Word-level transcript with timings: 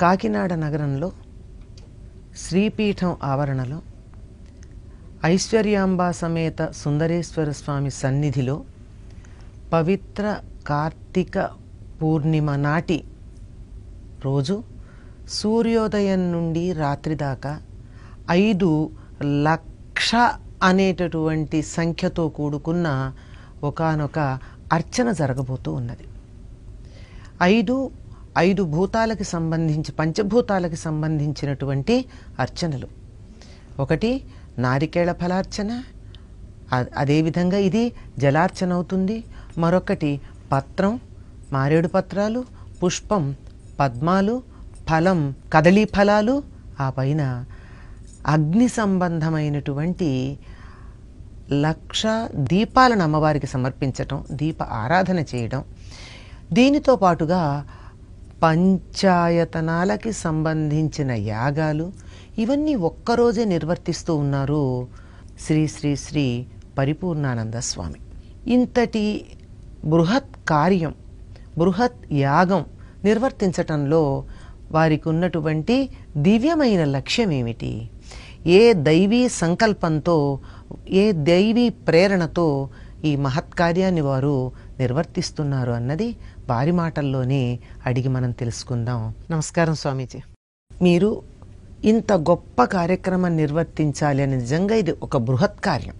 కాకినాడ 0.00 0.52
నగరంలో 0.52 1.08
శ్రీపీఠం 2.36 3.16
ఆవరణలో 3.22 3.78
ఐశ్వర్యాంబా 5.24 6.08
సమేత 6.12 6.62
సుందరేశ్వర 6.72 7.50
స్వామి 7.50 7.90
సన్నిధిలో 7.90 8.56
పవిత్ర 9.72 10.24
కార్తీక 10.66 11.38
పూర్ణిమ 12.00 12.56
నాటి 12.56 12.98
రోజు 14.24 14.56
సూర్యోదయం 15.28 16.32
నుండి 16.32 16.72
రాత్రి 16.72 17.14
దాకా 17.16 17.52
ఐదు 18.30 18.70
లక్ష 19.48 20.10
అనేటటువంటి 20.62 21.62
సంఖ్యతో 21.76 22.28
కూడుకున్న 22.28 22.88
ఒకానొక 23.64 24.18
అర్చన 24.72 25.10
జరగబోతూ 25.12 25.72
ఉన్నది. 25.72 26.06
ఐదు 27.42 27.76
ఐదు 28.38 28.62
భూతాలకి 28.74 29.24
సంబంధించి 29.24 29.90
పంచభూతాలకి 30.00 30.76
సంబంధించినటువంటి 30.76 31.94
అర్చనలు. 32.38 32.88
ఒకటి 33.78 34.10
నారికేళ 34.58 35.12
ఫలార్చన. 35.12 35.70
అదేవిధంగా 37.02 37.58
ఇది 37.68 37.84
జలార్చన 38.18 38.72
అవుతుంది. 38.72 39.16
మరొకటి 39.58 40.12
పత్రం 40.52 40.92
మారేడు 41.52 41.88
పత్రాలు 41.88 42.40
పుష్పం 42.82 43.24
పద్మాలు 43.80 44.34
ఫలం 44.88 45.20
కదలీ 45.52 45.84
ఫలాలు 45.94 46.34
ఆ 46.80 46.90
పైన 46.90 47.22
అగ్ని 48.34 48.68
సంబంధమైనటువంటి 48.68 50.10
లక్ష 51.64 52.02
దీపాలను 52.50 53.02
అమ్మవారికి 53.02 53.46
సమర్పించటం 53.46 54.24
దీప 54.32 54.62
ఆరాధన 54.82 55.18
చేయడం 55.32 55.60
దీనితో 56.52 56.96
పాటుగా 56.96 57.42
పంచాయతనాలకి 58.42 60.12
సంబంధించిన 60.12 61.10
యాగాలు 61.12 61.92
ఇవన్నీ 62.38 62.74
ఒక్కరోజే 62.74 63.44
నిర్వర్తిస్తూ 63.44 64.16
ఉన్నారు 64.16 64.88
శ్రీ 65.46 65.66
శ్రీ 65.66 65.96
శ్రీ 65.96 66.46
పరిపూర్ణానంద 66.78 67.54
స్వామి. 67.54 68.00
ఇంతటి 68.46 69.04
బృహత్ 69.84 70.48
కార్యం 70.48 70.94
బృహత్ 71.58 72.12
యాగం 72.12 72.64
నిర్వర్తించటంలో 73.04 74.24
వారికి 74.70 75.08
ఉన్నటువంటి 75.08 75.90
దివ్యమైన 76.16 76.84
లక్ష్యం 76.84 77.32
ఏమిటి 77.32 77.90
ఏ 78.46 78.72
దైవీ 78.72 79.28
సంకల్పంతో 79.28 80.40
ఏ 80.88 81.12
దైవీ 81.12 81.68
ప్రేరణతో 81.68 82.70
ఈ 83.04 83.16
మహత్కార్యాన్ని 83.16 84.00
వారు 84.00 84.52
నిర్వర్తిస్తున్నారు 84.78 85.72
అన్నది 85.72 86.16
వారి 86.50 86.72
మాటల్లోనే 86.72 87.58
అడిగి 87.86 88.08
మనం 88.08 88.30
తెలుసుకుందాం. 88.30 89.14
నమస్కారం 89.30 89.74
స్వామీజీ. 89.74 90.18
మీరు 90.82 91.22
ఇంత 91.84 92.12
గొప్ప 92.12 92.64
కార్యక్రమం 92.64 93.36
నిర్వర్తించాలి 93.36 94.22
అని 94.22 94.36
నిజంగా 94.36 94.74
ఇది 94.74 94.94
ఒక 95.02 95.16
బృహత్ 95.16 95.60
కార్యం. 95.60 95.94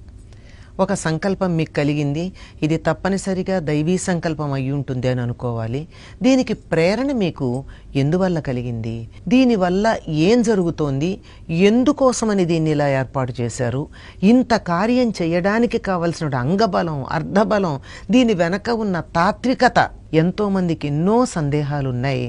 ఒక 0.80 0.94
సంకల్పం 0.94 1.56
మీకు 1.56 1.72
కలిగింది 1.72 2.33
ఇది 2.62 2.77
తప్పనిసరిగా 2.77 3.58
దైవీ 3.58 3.98
సంకల్పం 3.98 4.53
అయి 4.53 4.70
ఉంటుంది 4.70 5.08
అని 5.08 5.20
అనుకోవాలి. 5.20 5.88
దీనికి 6.22 6.53
ప్రేరణ 6.53 7.12
మీకు 7.12 7.64
ఎందువల్ల 7.97 8.41
కలిగింది? 8.41 9.08
దీనివల్ల 9.28 9.97
ఏం 10.08 10.42
జరుగుతోంది? 10.42 11.20
ఎందుకోసమని 11.50 12.44
దీన్ని 12.44 12.70
ఇలా 12.70 12.88
ఏర్పాటు 12.88 13.34
చేశారు? 13.41 13.88
ఇంత 14.22 14.55
కార్యం 14.55 15.12
చేయడానికి 15.22 15.78
కావలసిన 15.78 16.36
అంగబలం 16.36 17.05
అర్ధబలం 17.05 17.81
దీని 18.10 18.34
వెనక 18.34 18.70
ఉన్న 18.70 19.00
తాత్వికత 19.00 19.91
ఎంతోమందికి 20.22 20.84
ఎన్నో 20.92 21.17
సందేహాలు 21.36 21.89
ఉన్నాయి 21.95 22.27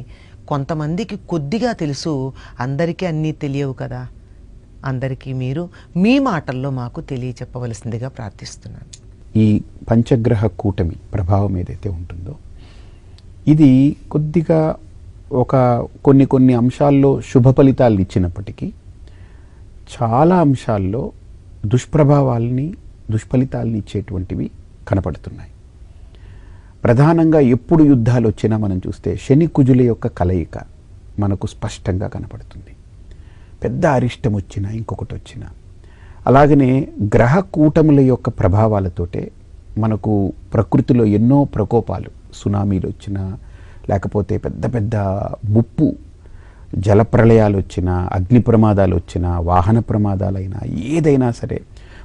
కొంతమందికి 0.51 1.15
కొద్దిగా 1.31 1.71
తెలుసు 1.81 2.13
అందరికీ 2.65 3.05
అన్నీ 3.11 3.31
తెలియవు 3.43 3.73
కదా. 3.81 4.01
అందరికీ 4.89 5.31
మీరు 5.41 5.63
మీ 6.03 6.13
మాటల్లో 6.29 6.69
మాకు 6.79 6.99
తెలియచెప్పవలసిందిగా 7.11 8.09
ప్రార్థిస్తున్నాను. 8.17 8.87
ఈ 9.43 9.45
పంచగ్రహ 9.89 10.43
కూటమి 10.61 10.95
ప్రభావం 11.13 11.53
ఏదైతే 11.61 11.89
ఉంటుందో 11.97 12.33
ఇది 13.53 13.69
కొద్దిగా 14.13 14.59
ఒక 15.43 15.55
కొన్ని 16.05 16.25
కొన్ని 16.33 16.53
అంశాల్లో 16.61 17.11
శుభ 17.31 17.47
ఫలితాలు 17.57 17.97
ఇచ్చినప్పటికీ 18.05 18.67
చాలా 19.95 20.35
అంశాల్లో 20.45 21.03
దుష్ప్రభావాల్ని 21.73 22.67
దుష్ఫలితాలని 23.13 23.77
ఇచ్చేటువంటివి 23.83 24.47
కనపడుతున్నాయి. 24.89 25.51
ప్రధానంగా 26.83 27.39
ఎప్పుడు 27.39 27.83
యుద్ధాలు 27.83 28.27
వచ్చినా 28.27 28.57
మనం 28.57 28.77
చూస్తే 28.77 29.15
శని 29.15 29.47
కుజుల 29.47 29.81
యొక్క 29.81 30.07
కలయిక 30.07 30.57
మనకు 31.19 31.47
స్పష్టంగా 31.47 32.07
కనపడుతుంది. 32.07 32.71
పెద్ద 33.63 33.85
అరిష్టం 33.85 34.35
వచ్చినా 34.35 34.69
ఇంకొకటి 34.69 35.15
వచ్చినా 35.15 35.47
అలాగనే 36.25 36.87
గ్రహ 37.15 37.39
కూటముల 37.39 37.99
యొక్క 37.99 38.29
ప్రభావాలతోటే 38.29 39.31
మనకు 39.77 40.33
ప్రకృతిలో 40.53 41.05
ఎన్నో 41.05 41.43
ప్రకోపాలు 41.43 42.11
సునామీలు 42.33 42.87
వచ్చినా 42.87 43.37
లేకపోతే 43.89 44.37
పెద్ద 44.37 44.75
పెద్ద 44.75 44.95
ముప్పు 45.49 45.87
జలప్రళయాలు 46.77 47.57
వచ్చినా 47.57 48.09
అగ్ని 48.13 48.41
ప్రమాదాలు 48.41 48.95
వచ్చినా 48.95 49.39
వాహన 49.39 49.79
ప్రమాదాలైనా 49.79 50.59
ఏదైనా 50.65 51.31
సరే 51.31 51.61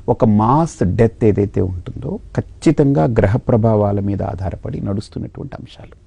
ఒక 0.08 0.24
మాస్ 0.24 0.82
డెత్ 0.82 1.24
ఏదైతే 1.24 1.60
ఉంటుందో 1.60 2.18
ఖచ్చితంగా 2.36 3.04
గ్రహ 3.04 3.36
ప్రభావాల 3.36 4.00
మీద 4.00 4.22
ఆధారపడి 4.22 4.80
నడుస్తున్నటువంటి 4.80 5.54
అంశాలు. 5.54 6.02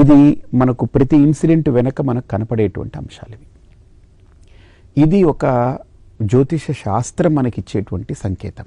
ఇది 0.00 0.42
మనకు 0.54 0.84
ప్రతి 0.84 1.16
ఇన్సిడెంట్ 1.16 1.68
వెనక 1.68 2.00
మనకు 2.00 2.28
కనపడేటువంటి 2.28 2.98
అంశాలు 2.98 3.34
ఇవి. 3.34 3.46
ఇది 5.02 5.24
ఒక 5.24 5.78
జ్యోతిష 6.22 6.66
శాస్త్రం 6.70 7.34
మనకిచ్చేటువంటి 7.34 8.14
సంకేతం. 8.14 8.64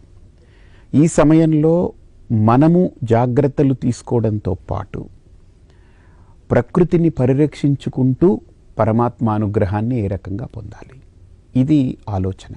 ఈ 0.93 1.07
సమయంలో 1.07 1.93
మనము 2.31 2.91
జాగ్రత్తలు 3.03 3.73
తీసుకోవడంతో 3.73 4.53
పాటు 4.53 5.05
ప్రకృతిని 6.51 7.09
పరిరక్షించుకుంటూ 7.09 8.41
పరమాత్మ 8.79 9.29
అనుగ్రహాన్ని 9.29 9.99
ఏ 9.99 10.07
రకంగా 10.07 10.45
పొందాలి? 10.45 11.01
ఇది 11.59 11.97
ఆలోచన. 12.09 12.55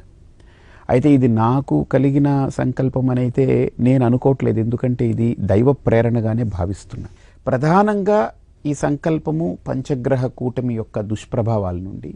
అయితే 0.92 1.08
ఇది 1.16 1.28
నాకు 1.42 1.76
కలిగిన 1.92 2.28
సంకల్పం 2.58 3.10
అనైతే 3.10 3.46
నేను 3.86 4.02
అనుకోవట్లేదు. 4.08 4.58
ఎందుకంటే 4.64 5.04
ఇది 5.12 5.28
దైవ 5.50 5.72
ప్రేరణగానే 5.86 6.44
భావిస్తున్నా. 6.56 7.08
ప్రధానంగా 7.46 8.20
ఈ 8.66 8.72
సంకల్పము 8.84 9.46
పంచగ్రహ 9.68 10.26
కూటమి 10.40 10.74
యొక్క 10.80 11.00
దుష్ప్రభావాల 11.10 11.76
నుండి. 11.88 12.12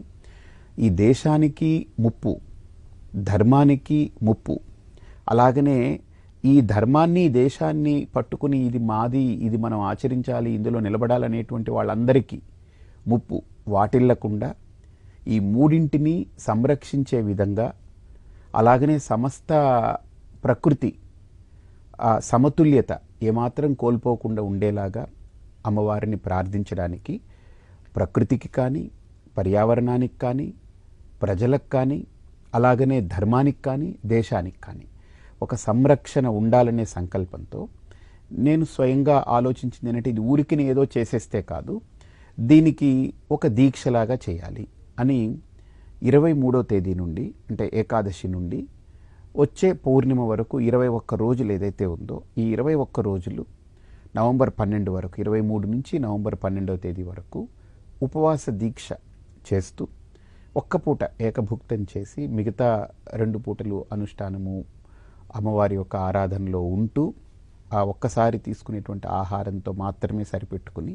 ఈ 0.85 0.89
దేశానికి 1.05 1.71
ముప్పు 1.99 2.33
ధర్మానికి 3.29 3.99
ముప్పు. 4.23 4.55
అలాగనే 5.33 5.79
ఈ 6.43 6.55
ధర్మాన్ని 6.73 7.23
దేశాన్ని 7.41 7.95
పట్టుకుని 8.15 8.57
ఇది 8.67 8.79
మాది 8.91 9.23
ఇది 9.47 9.57
మనం 9.57 9.79
ఆచరించాలి 9.91 10.49
ఇందులో 10.57 10.79
నిలబడాలనేటువంటి 10.87 11.71
వాళ్ళందరికీ 11.71 12.37
ముప్పు 13.07 13.37
వాటిల్లకుండా 13.75 14.49
ఈ 15.27 15.39
మూడింటిని 15.53 16.15
సంరక్షించే 16.39 17.19
విధంగా 17.21 17.67
అలాగనే 18.57 18.95
సమస్త 19.07 19.51
ప్రకృతి 20.43 20.89
సమతుల్యత 22.29 22.91
ఏమాత్రం 23.23 23.71
కోల్పోకుండా 23.73 24.41
ఉండేలాగా 24.43 25.03
అమ్మవారిని 25.65 26.17
ప్రార్థించడానికి 26.25 27.13
ప్రకృతికి 27.95 28.49
కానీ 28.57 28.83
పర్యావరణానికి 29.37 30.17
కానీ 30.17 30.47
ప్రజలకు 31.21 31.67
కానీ 31.71 31.99
అలాగనే 32.53 32.97
ధర్మానికి 33.13 33.61
కానీ 33.63 33.89
దేశానికి 34.07 34.59
కానీ 34.61 34.85
ఒక 35.41 35.55
సంరక్షణ 35.63 36.27
ఉండాలనే 36.39 36.85
సంకల్పంతో 36.93 37.61
నేను 38.39 38.65
స్వయంగా 38.65 39.17
ఆలోచించింది 39.29 39.87
ఏంటంటే 39.89 40.09
ఇది 40.09 40.21
ఊరికిని 40.25 40.63
ఏదో 40.69 40.83
చేసేస్తే 40.95 41.39
కాదు 41.49 41.73
దీనికి 42.37 42.91
ఒక 43.31 43.47
దీక్షలాగా 43.57 44.15
చేయాలి 44.25 44.65
అని 44.99 45.19
ఇరవై 46.01 46.31
మూడో 46.33 46.59
తేదీ 46.61 46.93
నుండి 46.93 47.25
అంటే 47.49 47.65
ఏకాదశి 47.73 48.27
నుండి 48.27 48.59
వచ్చే 49.35 49.69
పౌర్ణిమ 49.85 50.21
వరకు 50.27 50.55
ఇరవై 50.59 50.89
ఒక్క 50.95 51.15
రోజులు 51.15 51.51
ఏదైతే 51.53 51.85
ఉందో 51.95 52.17
ఈ 52.37 52.45
ఇరవై 52.49 52.75
ఒక్క 52.75 52.99
రోజులు 52.99 53.43
నవంబర్ 54.15 54.51
పన్నెండు 54.59 54.91
వరకు 54.91 55.15
ఇరవై 55.21 55.41
మూడు 55.41 55.65
నుంచి 55.67 55.95
నవంబర్ 55.99 56.37
పన్నెండవ 56.43 56.77
తేదీ 56.77 57.03
వరకు 57.03 57.39
ఉపవాస 58.01 58.45
దీక్ష 58.61 58.87
చేస్తూ 59.49 59.83
ఒక్క 60.55 60.75
పూట 60.77 61.03
ఏకభుక్తం 61.21 61.81
చేసి 61.93 62.21
మిగతా 62.27 62.69
రెండు 63.13 63.37
పూటలు 63.39 63.79
అనుష్ఠానము 63.91 64.55
అమ్మవారి 65.35 65.75
యొక్క 65.75 65.95
ఆరాధనలో 66.05 66.61
ఉంటూ 66.77 67.03
ఆ 67.73 67.81
ఒక్కసారి 67.83 68.37
తీసుకునేటువంటి 68.37 69.07
ఆహారంతో 69.15 69.71
మాత్రమే 69.81 70.23
సరిపెట్టుకుని 70.23 70.93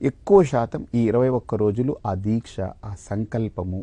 ఎక్కువ 0.00 0.38
శాతం 0.44 0.82
ఈ 0.94 1.00
ఇరవై 1.02 1.30
ఒక్క 1.34 1.54
రోజులు 1.54 1.92
ఆ 2.06 2.12
దీక్ష 2.24 2.56
ఆ 2.84 2.92
సంకల్పము 3.04 3.80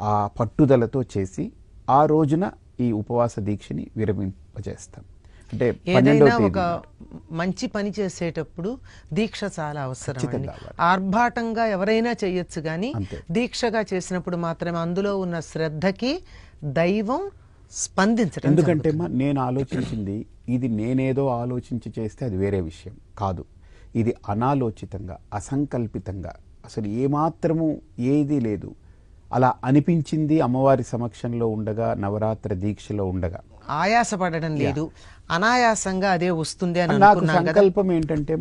ఆ 0.00 0.30
పట్టుదలతో 0.40 1.02
చేసి 1.02 1.52
ఆ 1.90 2.06
రోజున 2.06 2.52
ఈ 2.80 2.92
ఉపవాస 2.92 3.38
దీక్షని 3.38 3.90
విరమింపజేస్తాం. 3.96 5.04
అంటే 5.52 5.80
ఏదైనా 5.88 6.36
ఒక 6.36 6.82
మంచి 7.30 7.66
పని 7.66 7.92
చేసేటప్పుడు 8.00 8.78
దీక్ష 9.12 9.40
చాలా 9.58 9.82
అవసరం. 9.82 10.48
ఆర్భాటంగా 10.80 11.66
ఎవరైనా 11.66 12.14
చేయొచ్చు 12.24 12.62
కానీ. 12.62 12.92
దీక్షగా 13.30 13.84
చేసినప్పుడు 13.94 14.36
మాత్రమే 14.36 14.78
అందులో 14.78 15.18
ఉన్న 15.18 15.40
శ్రద్ధకి 15.40 16.22
దైవం 16.64 17.30
స్పందించడం 17.72 18.50
ఎందుకంటే 18.50 18.92
నేను 18.92 19.40
ఆలోచించింది 19.40 20.26
ఇది 20.48 20.68
నేనేదో 20.68 21.28
ఆలోచించి 21.28 21.92
చేస్తే 21.98 22.24
అది 22.24 22.36
వేరే 22.36 22.60
విషయం 22.60 22.96
కాదు. 23.18 23.44
ఇది 23.96 24.14
అనాలోచితంగా 24.28 25.18
అసంకల్పితంగా. 25.34 26.32
అసలు 26.64 26.86
ఏమాత్రము 26.86 27.80
ఏది 27.98 28.40
లేదు. 28.40 28.74
అలా 29.32 29.54
అనిపించింది 29.64 30.40
అమ్మవారి 30.40 30.82
సమక్షంలో 30.82 31.48
ఉండగా 31.48 31.94
నవరాత్రి 31.94 32.54
దీక్షలో 32.54 33.06
ఉండగా? 33.06 33.40
ఆయాసపడడం 33.82 34.56
లేదు. 34.56 34.82
అనాయాసంగా 35.30 36.10
అదే 36.10 36.30
వస్తుంది 36.30 36.80
అని 36.80 36.98
నాకు 36.98 37.26
సంకల్పం 37.26 37.92
ఏంటంటే 37.92 38.34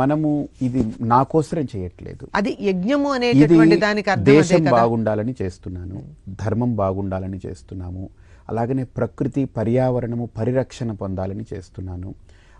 మనము 0.00 0.48
ఇది 0.62 0.80
నా 1.00 1.22
కోసరం 1.22 1.66
చేయట్లేదు. 1.76 2.24
అది 2.34 2.56
యజ్ఞము 2.60 3.14
ఇది 3.14 3.26
అనేటటువంటి 3.28 3.76
దానికి 3.76 4.16
దేశం 4.16 4.64
బాగుండాలని 4.64 5.34
చేస్తున్నాను 5.42 6.02
ధర్మం 6.42 6.74
బాగుండాలని 6.74 7.40
చేస్తున్నాము 7.46 8.10
అలాగనే 8.48 8.84
ప్రకృతి 8.84 9.44
పర్యావరణము 9.44 10.28
పరిరక్షణ 10.38 10.92
పొందాలని 10.92 11.44
చేస్తున్నాను. 11.52 12.14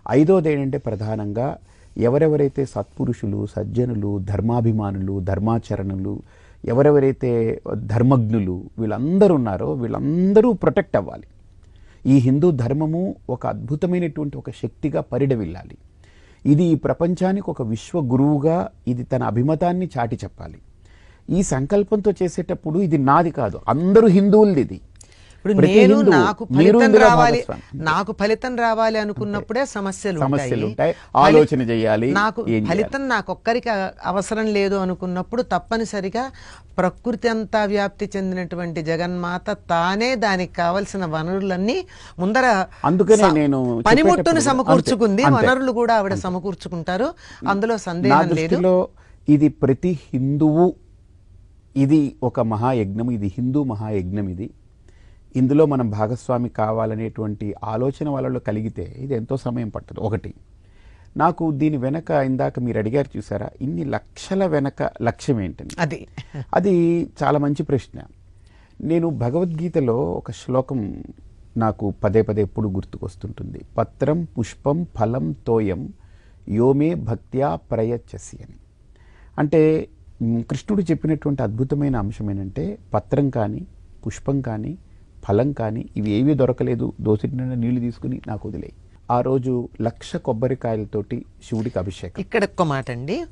ఐదోది 0.09 0.49
ఏంటంటే 0.53 0.77
ప్రధానంగా 0.77 1.57
ఎవరెవరైతే 1.97 2.65
సత్పురుషులు 2.65 3.47
సజ్జనులు 3.55 4.19
ధర్మాభిమానులు 4.19 5.19
ధర్మాచరణలు 5.19 6.15
ఎవరెవరైతే 6.67 7.61
ధర్మజ్ఞులు 7.75 8.69
వీళ్ళందరూ 8.79 9.35
ఉన్నారో 9.35 9.73
వీళ్ళందరూ 9.73 10.53
ప్రొటెక్ట్ 10.53 10.97
అవ్వాలి. 10.97 11.27
ఈ 12.05 12.17
హిందూ 12.17 12.51
ధర్మము 12.51 13.15
ఒక 13.29 13.47
అద్భుతమైనటువంటి 13.47 14.37
ఒక 14.37 14.49
శక్తిగా 14.49 15.01
పరిడవిల్లాలి. 15.01 15.77
ఇది 16.45 16.63
ఈ 16.63 16.75
ప్రపంచానికి 16.75 17.49
ఒక 17.49 17.61
విశ్వ 17.61 18.01
గురువుగా 18.01 18.69
ఇది 18.87 19.03
తన 19.03 19.23
అభిమతాన్ని 19.23 19.89
చాటి 19.97 20.15
చెప్పాలి. 20.15 20.57
ఈ 21.29 21.41
సంకల్పంతో 21.43 22.11
చేసేటప్పుడు 22.11 22.79
ఇది 22.79 22.97
నాది 22.97 23.31
కాదు 23.31 23.59
అందరూ 23.69 24.07
హిందువులది 24.07 24.61
ఇది. 24.61 24.81
ఇప్పుడు 25.45 25.67
నేను 25.67 25.95
నాకు 26.13 26.43
ఫలితం 26.55 26.93
రావాలి. 27.03 27.39
నాకు 27.89 28.11
ఫలితం 28.19 28.53
రావాలి 28.63 28.97
అనుకున్నప్పుడే 29.01 29.63
సమస్యలు 29.73 30.19
సమస్యలు 30.23 30.65
ఉంటాయి. 30.69 30.93
ఆలోచన 31.23 31.61
చేయాలి, 31.71 32.07
నాకు. 32.19 32.41
ఫలితం 32.69 33.03
నాకు 33.13 33.29
ఒక్కరికి 33.35 33.69
అవసరం 34.11 34.47
లేదు 34.57 34.75
అనుకున్నప్పుడు 34.85 35.41
తప్పనిసరిగా 35.53 36.23
ప్రకృతి 36.79 37.29
అంతా 37.33 37.61
వ్యాప్తి 37.73 38.05
చెందినటువంటి 38.15 38.83
జగన్మాత 38.89 39.47
తానే 39.71 40.09
దానికి 40.25 40.53
కావలసిన 40.61 41.05
వనరులన్నీ 41.13 41.77
ముందర 42.19 42.45
అందుకనే 42.89 43.29
నేను 43.39 43.59
పనిముట్టుని 43.89 44.43
సమకూర్చుకుంది. 44.49 45.23
వనరులు 45.37 45.73
కూడా 45.79 45.93
ఆవిడ 45.99 46.17
సమకూర్చుకుంటారు 46.25 47.09
అందులో 47.47 47.77
సందేహం 47.87 48.29
లేదు 48.41 48.73
ఇది 49.27 49.47
ప్రతి 49.61 49.91
హిందువు 50.09 50.67
ఇది 51.75 52.01
ఒక 52.23 52.39
మహాయజ్ఞం 52.51 53.07
ఇది 53.15 53.27
హిందూ 53.37 53.61
మహాయజ్ఞం 53.71 54.27
ఇది 54.33 54.47
ఇందులో 55.35 55.65
మనం 55.65 55.89
భాగస్వామి 55.89 56.49
కావాలనేటువంటి 56.49 57.55
ఆలోచన 57.63 58.09
వాళ్ళలో 58.09 58.39
కలిగితే 58.39 58.95
ఇది 58.97 59.13
ఎంతో 59.13 59.37
సమయం 59.37 59.69
పట్టదు. 59.69 59.99
ఒకటి 59.99 60.33
నాకు 61.17 61.51
దీని 61.51 61.77
వెనక 61.77 62.11
ఇందాక 62.11 62.59
మీరు 62.59 62.77
అడిగారు 62.77 63.17
చూసారా? 63.17 63.49
ఇన్ని 63.61 63.83
లక్షల 63.85 64.45
వెనక 64.45 64.89
లక్ష్యం 65.01 65.41
ఏంటని 65.41 65.69
అది. 65.79 66.07
అది 66.53 66.73
చాలా 67.23 67.39
మంచి 67.39 67.63
ప్రశ్న. 67.63 68.01
నేను 68.81 69.09
భగవద్గీతలో 69.09 70.11
ఒక 70.11 70.31
శ్లోకం 70.31 71.03
నాకు 71.57 71.93
పదే 72.03 72.21
పదే 72.21 72.41
ఎప్పుడు 72.41 72.69
గుర్తుకొస్తుంటుంది. 72.69 73.61
పత్రం 73.77 74.23
పుష్పం 74.23 74.87
ఫలం 74.95 75.35
తోయం 75.47 75.93
యోమే 76.49 76.93
భక్త్యా 76.93 77.55
ప్రయచ్చసి 77.55 78.37
అని. 78.37 78.55
అంటే 79.37 79.87
కృష్ణుడు 80.23 80.81
చెప్పినటువంటి 80.81 81.43
అద్భుతమైన 81.43 81.95
అంశం 81.95 82.29
ఏంటంటే 82.31 82.77
పత్రం 82.93 83.29
కానీ 83.29 83.67
పుష్పం 84.05 84.41
కానీ 84.41 84.77
ఫలం 85.25 85.51
కానీ 85.51 85.89
ఇవి 85.97 86.11
ఏవీ 86.11 86.33
దొరకలేదు. 86.33 86.93
దోసిటి 87.01 87.35
నిండా 87.35 87.55
నీళ్ళు 87.55 87.79
తీసుకుని 87.79 88.21
నాకు 88.27 88.49
వదిలేయి. 88.49 88.73
ఆ 89.11 89.21
రోజు 89.21 89.69
లక్ష 89.81 90.15
కొబ్బరికాయలతోటి 90.15 91.25
శివుడికి 91.47 91.79
అభిషేకం. 91.79 92.21
ఇక్కడ 92.21 92.43
ఒక్క 92.43 92.61
మాట 92.61 92.91
అండి 92.91 93.25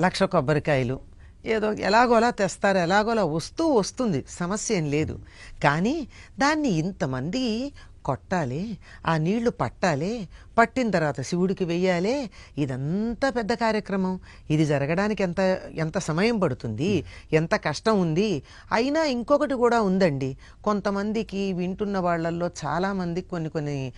లక్ష 0.00 0.22
కొబ్బరికాయలు 0.22 0.98
ఏదో 1.46 1.72
ఎలాగోలా 1.72 2.30
తెస్తారు 2.30 2.78
ఎలాగోలా 2.78 3.24
వస్తూ 3.24 3.64
వస్తుంది. 3.72 4.24
సమస్య 4.30 4.76
ఏం 4.76 4.90
లేదు. 4.90 5.18
కానీ 5.64 6.08
దాన్ని 6.38 6.68
ఇంతమంది 6.68 7.72
కొట్టాలి 8.06 8.78
ఆ 9.06 9.16
నీళ్ళు 9.16 9.50
పట్టాలి 9.50 10.28
పట్టిన 10.58 10.90
తర్వాత 10.90 11.20
శివుడికి 11.20 11.64
వెయ్యాలి. 11.64 12.30
ఇదంతా 12.58 13.30
పెద్ద 13.30 13.52
కార్యక్రమం. 13.54 14.20
ఇది 14.50 14.66
జరగడానికి 14.66 15.22
ఎంత 15.22 15.40
ఎంత 15.74 15.98
సమయం 15.98 16.38
పడుతుంది 16.38 17.04
ఎంత 17.32 17.54
కష్టం 17.54 18.00
ఉంది. 18.00 18.42
అయినా 18.72 19.04
ఇంకొకటి 19.04 19.54
కూడా 19.54 19.80
ఉందండి. 19.82 20.36
కొంతమందికి 20.64 21.52
వింటున్న 21.52 21.98
వాళ్ళల్లో 21.98 22.50
చాలామందికి 22.66 23.28
కొన్ని 23.28 23.50
కొన్ని 23.50 23.92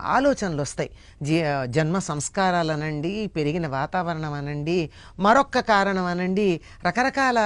ఆలోచనలు 0.00 0.62
వస్తాయి. 0.62 0.90
జీ 1.22 1.42
జన్మ 1.66 1.98
సంస్కారాలు 1.98 2.72
అనండి 2.72 3.26
పెరిగిన 3.26 3.66
వాతావరణం 3.66 4.32
అనండి 4.32 4.90
మరొక్క 5.18 5.58
కారణం 5.60 6.04
అనండి 6.04 6.60
రకరకాల 6.86 7.38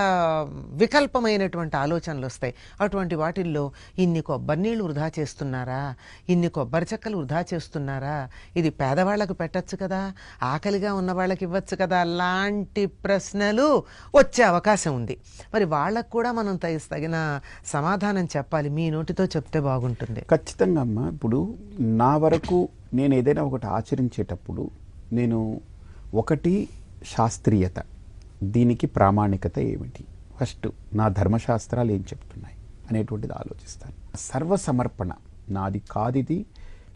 వికల్పమైనటువంటి 0.77 1.77
ఆలోచనలు 1.77 2.27
వస్తాయి. 2.27 2.55
అటువంటి 2.81 3.15
వాటిల్లో 3.15 3.73
ఇన్ని 3.99 4.21
కొబ్బరి 4.21 4.61
నీళ్ళు 4.63 4.85
వృధా 4.85 5.11
చేస్తున్నారా? 5.19 5.92
ఇన్ని 6.29 6.49
కొబ్బరి 6.49 6.87
చెక్కలు 6.93 7.17
వృధా 7.17 7.45
చేస్తున్నారా? 7.55 8.29
ఇది 8.57 8.71
పేదవాళ్ళకు 8.71 9.33
పెట్టచ్చు 9.33 9.77
కదా 9.77 10.13
ఆకలిగా 10.43 10.95
ఉన్న 10.95 11.13
వాళ్ళకి 11.13 11.45
ఇవ్వచ్చు 11.45 11.77
కదా 11.77 12.05
లాంటి 12.05 12.87
ప్రశ్నలు 12.87 13.83
వచ్చే 14.17 14.45
అవకాశం 14.45 14.95
ఉంది. 14.95 15.17
మరి 15.55 15.65
వాళ్ళకు 15.65 16.11
కూడా 16.11 16.33
మనం 16.33 16.57
తగి- 16.57 16.81
తగిన 16.91 17.41
సమాధానం 17.67 18.25
చెప్పాలి 18.25 18.69
మీ 18.69 18.91
నోటితో 18.91 19.25
చెప్తే 19.25 19.61
బాగుంటుంది. 19.61 20.21
ఖచ్చితంగా 20.21 20.81
అమ్మ. 20.81 21.11
ఇప్పుడు 21.15 21.59
నా 21.81 22.17
వరకు 22.17 22.69
నేను 22.95 23.15
ఏదైనా 23.15 23.43
ఒకటి 23.43 23.67
ఆచరించేటప్పుడు 23.67 24.71
నేను 25.13 25.61
ఒకటి 26.15 26.69
శాస్త్రీయత. 27.07 27.83
దీనికి 28.43 28.87
ప్రామాణికత 28.87 29.59
ఏమిటి? 29.59 30.05
ఫస్ట్ 30.41 30.69
నా 30.95 31.09
ధర్మశాస్త్రాలు 31.09 31.93
ఏం 31.93 32.01
చెప్తున్నాయి 32.01 32.55
అనేటువంటిది 32.91 33.33
ఆలోచిస్తాను. 33.33 34.17
సర్వసమర్పణ 34.17 35.11
నాది 35.51 35.83
కాదిది 35.91 36.39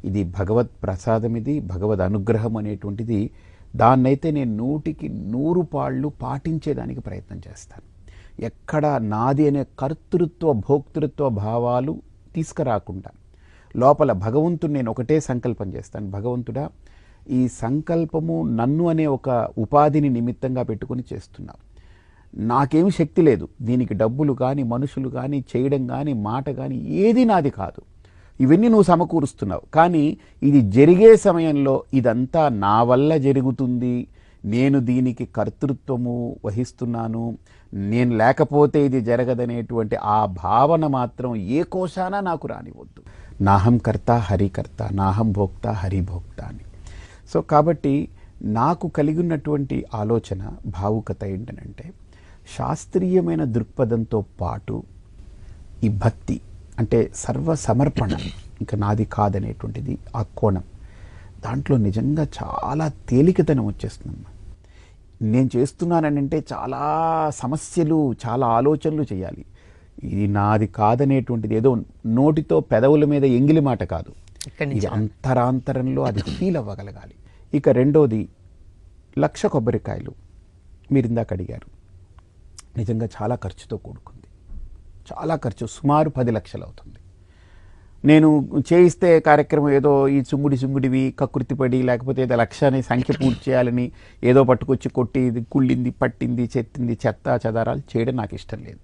ఇది 0.04 0.22
భగవత్ 0.24 0.72
ప్రసాదం 0.82 1.36
ఇది 1.36 1.60
భగవద్ 1.60 2.00
అనుగ్రహం 2.00 2.56
అనేటువంటిది. 2.56 3.30
దాన్నైతే 3.76 4.30
నేను 4.30 4.52
నూటికి 4.56 5.08
నూరు 5.08 5.62
పాళ్ళు 5.74 6.08
పాటించేదానికి 6.08 7.00
ప్రయత్నం 7.00 7.38
చేస్తాను. 7.48 7.86
ఎక్కడ 8.40 8.86
నాది 8.86 9.48
అనే 9.48 9.66
కర్తృత్వ 9.78 10.52
భోక్తృత్వ 10.52 11.28
భావాలు 11.28 11.94
తీసుకురాకుండా 12.34 13.10
లోపల 13.74 14.12
భగవంతుడు 14.12 14.72
నేను 14.72 14.90
ఒకటే 14.90 15.20
సంకల్పం 15.20 15.68
చేస్తాను. 15.76 16.10
భగవంతుడా 16.10 16.64
ఈ 17.38 17.48
సంకల్పము 17.48 18.34
నన్ను 18.58 18.84
అనే 18.92 19.06
ఒక 19.06 19.28
ఉపాధిని 19.58 20.08
నిమిత్తంగా 20.08 20.62
పెట్టుకొని 20.62 21.04
చేస్తున్నా 21.12 21.54
నాకేమి 22.50 22.90
శక్తి 22.90 23.22
లేదు. 23.22 23.48
దీనికి 23.62 23.94
డబ్బులు 23.94 24.32
కానీ 24.32 24.62
మనుషులు 24.62 25.08
కానీ 25.08 25.44
చేయడం 25.56 25.86
కానీ 25.86 26.12
మాట 26.12 26.50
కానీ 26.50 26.76
ఏది 26.76 27.24
నాది 27.24 27.50
కాదు. 27.50 27.80
ఇవన్నీ 28.40 28.68
నువ్వు 28.68 28.82
సమకూరుస్తున్నావు. 28.82 29.62
కానీ 29.74 30.18
ఇది 30.42 30.60
జరిగే 30.70 31.16
సమయంలో 31.16 31.82
ఇదంతా 31.94 32.48
నా 32.48 32.82
వల్ల 32.82 33.16
జరుగుతుంది. 33.16 34.06
నేను 34.44 34.80
దీనికి 34.80 35.24
కర్తృత్వము 35.24 36.36
వహిస్తున్నాను. 36.44 37.38
నేను 37.74 38.16
లేకపోతే 38.16 38.84
ఇది 38.84 39.00
జరగదనేటువంటి 39.00 39.96
ఆ 40.02 40.26
భావన 40.26 40.86
మాత్రం 40.86 41.36
ఏ 41.36 41.62
కోశానా 41.62 42.20
నాకు 42.20 42.46
రానివద్దు. 42.46 43.00
నాహం 43.40 43.78
కర్త 43.78 44.10
హరికర్త 44.10 44.88
నాహం 44.92 45.32
భోక్త 45.32 45.66
హరిభోక్త 45.66 46.40
అని. 46.40 46.64
సో 47.32 47.40
కాబట్టి 47.40 48.08
నాకు 48.42 48.88
కలిగి 48.88 49.20
ఉన్నటువంటి 49.20 49.84
ఆలోచన 49.94 50.50
భావుకత 50.66 51.24
ఏంటనంటే 51.24 51.92
శాస్త్రీయమైన 52.56 53.44
దృక్పథంతో 53.44 54.24
పాటు 54.40 54.82
ఈ 55.84 55.88
భక్తి 55.88 56.40
అంటే 56.78 57.12
సర్వ 57.14 57.54
సమర్పణ 57.54 58.10
ఇంకా 58.60 58.76
నాది 58.78 59.04
కాదనేటువంటిది 59.04 59.98
ఆ 60.16 60.22
కోణం. 60.22 60.62
దాంట్లో 61.44 61.76
నిజంగా 61.76 62.26
చాలా 62.42 62.88
తేలికతనం 62.88 63.66
వచ్చేస్తుందమ్మా. 63.66 64.30
నేను 65.22 65.50
చేస్తున్నానంటే 65.56 66.44
చాలా 66.52 66.82
సమస్యలు 67.34 68.14
చాలా 68.26 68.46
ఆలోచనలు 68.46 69.02
చేయాలి. 69.12 69.44
ఇది 70.04 70.26
నాది 70.26 70.66
కాదనేటువంటిది 70.66 71.54
ఏదో 71.54 71.76
నోటితో 72.06 72.60
పెదవుల 72.60 73.04
మీద 73.04 73.24
ఎంగిలి 73.24 73.60
మాట 73.60 73.84
కాదు. 73.84 74.12
ఇది 74.64 74.86
అంతరాంతరంలో 74.86 76.02
అది 76.02 76.20
ఫీల్ 76.20 76.56
అవ్వగలగాలి. 76.56 77.14
ఇక 77.54 77.68
రెండోది 77.68 78.28
లక్ష 79.18 79.46
కొబ్బరికాయలు. 79.46 80.12
మీరు 80.92 81.06
ఇందాక 81.06 81.32
అడిగారు. 81.32 81.76
నిజంగా 82.78 83.08
చాలా 83.22 83.34
ఖర్చుతో 83.34 83.76
కూడుకుంది 83.76 84.15
చాలా 85.10 85.34
ఖర్చు 85.44 85.66
సుమారు 85.78 86.10
పది 86.18 86.30
లక్షలు 86.36 86.64
అవుతుంది. 86.68 86.98
నేను 88.04 88.28
చేయిస్తే 88.68 89.08
కార్యక్రమం 89.28 89.70
ఏదో 89.78 89.92
ఈ 90.16 90.18
చుమ్ముడి 90.28 90.56
చుమ్ముడివి 90.62 91.02
కకృతిపడి 91.20 91.78
లేకపోతే 91.88 92.20
ఏదో 92.26 92.36
లక్ష్యాన్ని 92.42 92.80
సంఖ్య 92.90 93.14
పూర్తి 93.20 93.42
చేయాలని 93.46 93.86
ఏదో 94.30 94.40
పట్టుకొచ్చి 94.50 94.88
కొట్టి 94.98 95.20
ఇది 95.30 95.40
కుళ్ళింది 95.52 95.90
పట్టింది 96.02 96.44
చెత్తింది 96.54 96.94
చెత్త 97.04 97.40
చెదారాలు 97.44 97.82
చేయడం 97.92 98.16
నాకు 98.20 98.34
ఇష్టం 98.40 98.60
లేదు. 98.66 98.80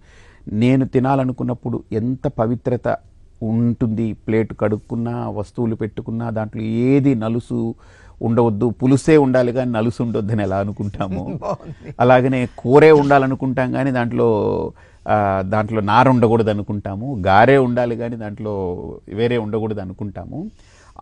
నేను 0.64 0.84
తినాలనుకున్నప్పుడు 0.94 1.78
ఎంత 2.00 2.26
పవిత్రత 2.40 2.88
ఉంటుంది 3.50 4.06
ప్లేట్ 4.26 4.52
కడుక్కున్నా 4.60 5.14
వస్తువులు 5.38 5.76
పెట్టుకున్నా 5.82 6.26
దాంట్లో 6.38 6.62
ఏది 6.88 7.12
నలుసు 7.24 7.58
ఉండవద్దు 8.28 8.66
పులుసే 8.80 9.16
ఉండాలి 9.26 9.52
కానీ 9.52 9.70
నలుసు 9.72 10.00
ఉండొద్దని 10.02 10.42
ఎలా 10.42 10.58
అనుకుంటాము. 10.64 11.22
అలాగనే 12.00 12.40
కూరే 12.62 12.90
ఉండాలనుకుంటాం 13.02 13.68
కానీ 13.72 13.90
దాంట్లో 13.98 14.28
దాంట్లో 15.52 15.80
నార 15.80 16.08
ఉండకూడదు 16.08 16.50
అనుకుంటాము 16.50 17.06
గారే 17.26 17.56
ఉండాలి 17.58 17.96
కానీ 17.96 18.16
దాంట్లో 18.16 18.52
వేరే 19.20 19.38
ఉండకూడదు 19.38 19.80
అనుకుంటాము. 19.80 20.50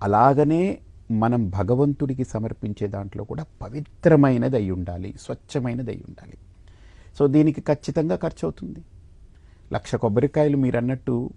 అలాగనే 0.03 0.79
మనం 1.11 1.51
భగవంతుడికి 1.51 2.25
సమర్పించే 2.25 2.87
దాంట్లో 2.87 3.25
కూడా 3.25 3.45
పవిత్రమైనది 3.63 4.57
అయి 4.57 4.71
ఉండాలి 4.71 5.15
స్వచ్ఛమైనది 5.25 5.91
అయి 5.95 6.03
ఉండాలి. 6.09 6.37
సో 7.19 7.27
దీనికి 7.27 7.61
ఖచ్చితంగా 7.61 8.17
ఖర్చు 8.17 8.43
అవుతుంది 8.43 8.83
లక్ష 9.73 9.95
కొబ్బరికాయలు 9.95 10.57
మీరు 10.57 10.77
అన్నట్టు 10.77 11.31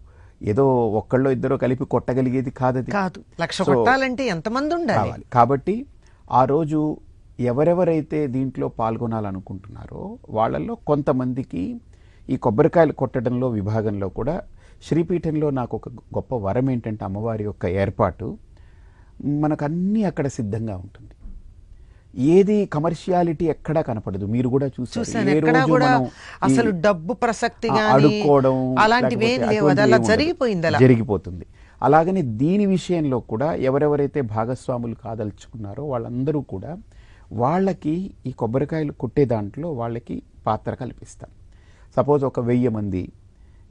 ఏదో 0.52 0.66
ఒక్కళ్ళో 1.00 1.32
ఇద్దరో 1.32 1.58
కలిపి 1.58 1.86
కొట్టగలిగేది 1.86 2.52
కాదది. 2.52 2.92
కాదు 2.92 3.20
లక్ష 3.42 3.62
కొట్టాలంటే 3.62 4.24
ఎంతమంది 4.28 4.74
ఉండాలి? 4.76 5.24
కాబట్టి 5.34 5.86
ఆ 6.32 6.46
రోజు 6.46 6.98
ఎవరెవరైతే 7.40 8.28
దీంట్లో 8.28 8.68
పాల్గొనాలనుకుంటున్నారో 8.68 10.18
వాళ్ళల్లో 10.30 10.76
కొంతమందికి 10.90 11.64
ఈ 12.30 12.36
కొబ్బరికాయలు 12.36 12.92
కొట్టడంలో 12.92 13.48
విభాగంలో 13.48 14.10
కూడా 14.10 14.42
శ్రీపీఠంలో 14.88 15.50
నాకు 15.50 15.78
ఒక 15.78 15.90
గొప్ప 15.90 16.36
వరం 16.36 16.70
ఏంటంటే 16.70 17.06
అమ్మవారి 17.06 17.44
యొక్క 17.44 17.66
ఏర్పాటు 17.66 18.38
మనకు 19.26 19.66
అన్నీ 19.66 20.04
అక్కడ 20.04 20.28
సిద్ధంగా 20.28 20.76
ఉంటుంది. 20.78 21.10
ఏది 22.18 22.66
కమర్షియాలిటీ 22.66 23.46
ఎక్కడా 23.46 23.82
కనపడదు. 23.82 24.26
మీరు 24.26 24.50
కూడా 24.50 24.66
చూసారు 24.66 25.06
అసలు 26.44 26.70
డబ్బు 26.70 27.14
ప్రసక్తి 27.14 27.70
అడుక్కోవడం. 27.70 28.76
జరిగిపోయింది 30.08 30.68
జరిగిపోతుంది. 30.80 31.46
అలాగని 31.84 32.22
దీని 32.22 32.66
విషయంలో 32.66 33.20
కూడా 33.20 33.54
ఎవరెవరైతే 33.54 34.22
భాగస్వాములు 34.22 34.96
కాదలుచుకున్నారో 35.06 35.84
వాళ్ళందరూ 35.84 36.42
కూడా 36.42 36.78
వాళ్ళకి 37.32 38.12
ఈ 38.26 38.32
కొబ్బరికాయలు 38.32 38.92
కొట్టే 38.92 39.26
దాంట్లో 39.26 39.72
వాళ్ళకి 39.72 40.22
పాత్ర 40.48 40.74
కల్పిస్తాం 40.74 41.30
సపోజ్ 41.96 42.24
ఒక 42.24 42.40
వెయ్యి 42.40 42.70
మంది 42.70 43.12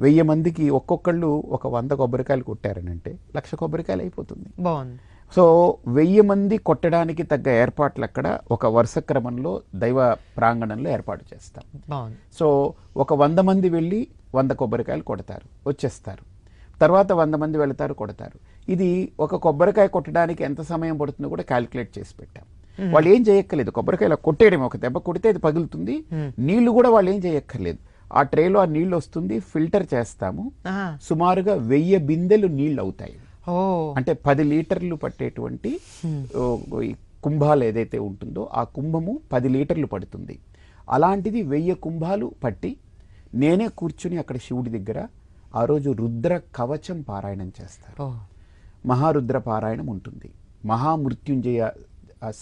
వెయ్యి 0.00 0.22
మందికి 0.22 0.70
ఒక్కొక్కళ్ళు 0.70 1.26
ఒక 1.26 1.66
వంద 1.66 1.90
కొబ్బరికాయలు 1.90 2.42
కొట్టారనంటే 2.42 3.18
లక్ష 3.36 3.54
కొబ్బరికాయలు 3.54 4.02
అయిపోతుంది. 4.02 4.62
బాగుంది. 4.62 4.98
సో 5.36 5.44
వెయ్యి 5.86 6.20
మంది 6.20 6.56
కొట్టడానికి 6.58 7.22
తగ్గ 7.22 7.50
ఏర్పాట్లు 7.50 8.04
అక్కడ 8.04 8.38
ఒక 8.50 8.66
వరుస 8.66 8.98
క్రమంలో 8.98 9.62
దైవ 9.74 10.14
ప్రాంగణంలో 10.14 10.90
ఏర్పాటు 10.90 11.24
చేస్తాం. 11.34 11.64
సో 12.38 12.74
ఒక 12.96 13.14
వంద 13.14 13.38
మంది 13.38 13.68
వెళ్ళి 13.68 14.08
వంద 14.34 14.50
కొబ్బరికాయలు 14.50 15.02
కొడతారు 15.02 15.68
వచ్చేస్తారు. 15.68 16.24
తర్వాత 16.80 17.12
వంద 17.12 17.34
మంది 17.34 17.58
వెళతారు 17.58 17.94
కొడతారు. 17.94 18.38
ఇది 18.72 19.12
ఒక 19.20 19.36
కొబ్బరికాయ 19.36 19.88
కొట్టడానికి 19.88 20.44
ఎంత 20.44 20.60
సమయం 20.60 20.96
పడుతుందో 20.96 21.28
కూడా 21.28 21.42
క్యాలిక్యులేట్ 21.42 21.98
చేసి 21.98 22.14
పెట్టాం. 22.20 22.46
వాళ్ళు 22.92 23.08
ఏం 23.08 23.22
చేయక్కర్లేదు 23.28 23.70
కొబ్బరికాయలు 23.70 24.16
కొట్టేయడం 24.16 24.62
ఒక 24.62 24.76
దెబ్బ 24.76 24.98
కొడితే 24.98 25.28
అది 25.28 25.38
పగులుతుంది. 25.38 26.04
నీళ్ళు 26.38 26.70
కూడా 26.70 26.90
వాళ్ళు 26.90 27.10
ఏం 27.10 27.20
చేయక్కర్లేదు. 27.20 27.78
ఆ 28.18 28.20
ట్రేలో 28.32 28.58
ఆ 28.62 28.66
నీళ్ళు 28.74 28.94
వస్తుంది 29.00 29.36
ఫిల్టర్ 29.52 29.86
చేస్తాము. 29.94 30.44
సుమారుగా 31.08 31.54
వెయ్యి 31.70 31.98
బిందెలు 32.10 32.48
నీళ్ళు 32.58 32.80
అవుతాయి 32.84 33.16
అంటే 33.98 34.12
పది 34.26 34.44
లీటర్లు 34.52 34.96
పట్టేటువంటి 35.04 35.70
కుంభాలు 37.24 37.62
ఏదైతే 37.70 37.98
ఉంటుందో 38.08 38.42
ఆ 38.60 38.62
కుంభము 38.76 39.12
పది 39.32 39.48
లీటర్లు 39.56 39.88
పడుతుంది. 39.94 40.36
అలాంటిది 40.88 41.40
వెయ్యి 41.52 41.74
కుంభాలు 41.84 42.26
పట్టి 42.44 42.70
నేనే 43.42 43.66
కూర్చుని 43.80 44.16
అక్కడ 44.22 44.38
శివుడి 44.46 44.70
దగ్గర 44.76 45.00
ఆ 45.60 45.62
రోజు 45.70 45.90
రుద్ర 46.00 46.32
కవచం 46.56 46.98
పారాయణం 47.08 47.50
చేస్తారు. 47.58 47.96
మహారుద్ర 48.90 49.38
పారాయణం 49.48 49.88
ఉంటుంది. 49.94 50.28
మహామృత్యుంజయ 50.70 51.60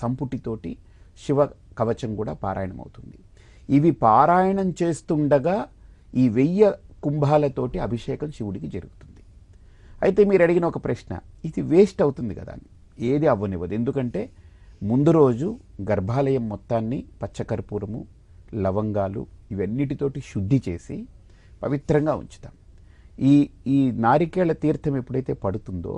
సంపుటితోటి 0.01 0.73
శివ 1.25 1.39
కవచం 1.79 2.11
కూడా 2.21 2.33
పారాయణం 2.45 2.79
అవుతుంది 2.85 3.19
ఇవి 3.77 3.91
పారాయణం 4.05 4.69
చేస్తుండగా 4.83 5.57
ఈ 6.15 6.29
వెయ్య 6.29 6.73
కుంభాలతోటి 7.05 7.79
అభిషేకం 7.79 8.31
శివుడికి 8.37 8.69
జరుగుతుంది. 8.69 9.23
అయితే 10.03 10.25
మీరు 10.25 10.43
అడిగిన 10.43 10.65
ఒక 10.65 10.79
ప్రశ్న 10.87 11.13
ఇది 11.45 11.61
వేస్ట్ 11.73 12.01
అవుతుంది 12.03 12.35
కదా 12.35 12.53
అని. 12.53 12.67
ఏది 13.11 13.27
అవ్వనివ్వదు. 13.27 13.75
ఎందుకంటే 13.75 14.23
ముందు 14.83 15.11
రోజు 15.11 15.49
గర్భాలయం 15.91 16.49
మొత్తాన్ని 16.49 16.99
పచ్చకర్పూరము 17.23 18.01
లవంగాలు 18.55 19.23
ఇవన్నిటితోటి 19.51 20.21
శుద్ధి 20.21 20.59
చేసి 20.69 20.97
పవిత్రంగా 21.63 22.15
ఉంచుతాం. 22.15 22.55
ఈ 23.31 23.35
ఈ 23.67 23.79
నారికేళ 24.07 24.53
తీర్థం 24.65 24.95
ఎప్పుడైతే 24.97 25.33
పడుతుందో 25.45 25.95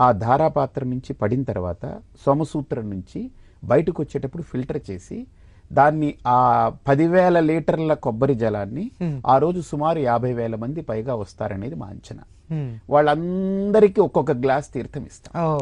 ఆ 0.00 0.08
ధారాపాత్ర 0.24 0.82
నుంచి 0.84 1.12
పడిన 1.12 1.42
తర్వాత 1.42 1.84
సోమసూత్రం 2.24 2.90
నుంచి 2.90 3.20
బయటకు 3.64 3.98
వచ్చేటప్పుడు 4.02 4.42
ఫిల్టర్ 4.42 4.82
చేసి 4.90 5.18
దాన్ని 5.72 6.14
ఆ 6.26 6.72
పదివేల 6.88 7.40
లీటర్ల 7.40 7.94
కొబ్బరి 7.94 8.34
జలాన్ని 8.34 8.90
ఆ 9.26 9.38
రోజు 9.38 9.60
సుమారు 9.60 9.98
యాభై 9.98 10.32
వేల 10.32 10.54
మంది 10.54 10.80
పైగా 10.80 11.14
వస్తారనేది 11.14 11.74
మా 11.74 11.86
అంచనా. 11.86 12.22
వాళ్ళందరికీ 12.90 14.00
ఒక్కొక్క 14.00 14.32
గ్లాస్ 14.32 14.72
తీర్థం 14.72 15.02
ఇస్తాం. 15.02 15.58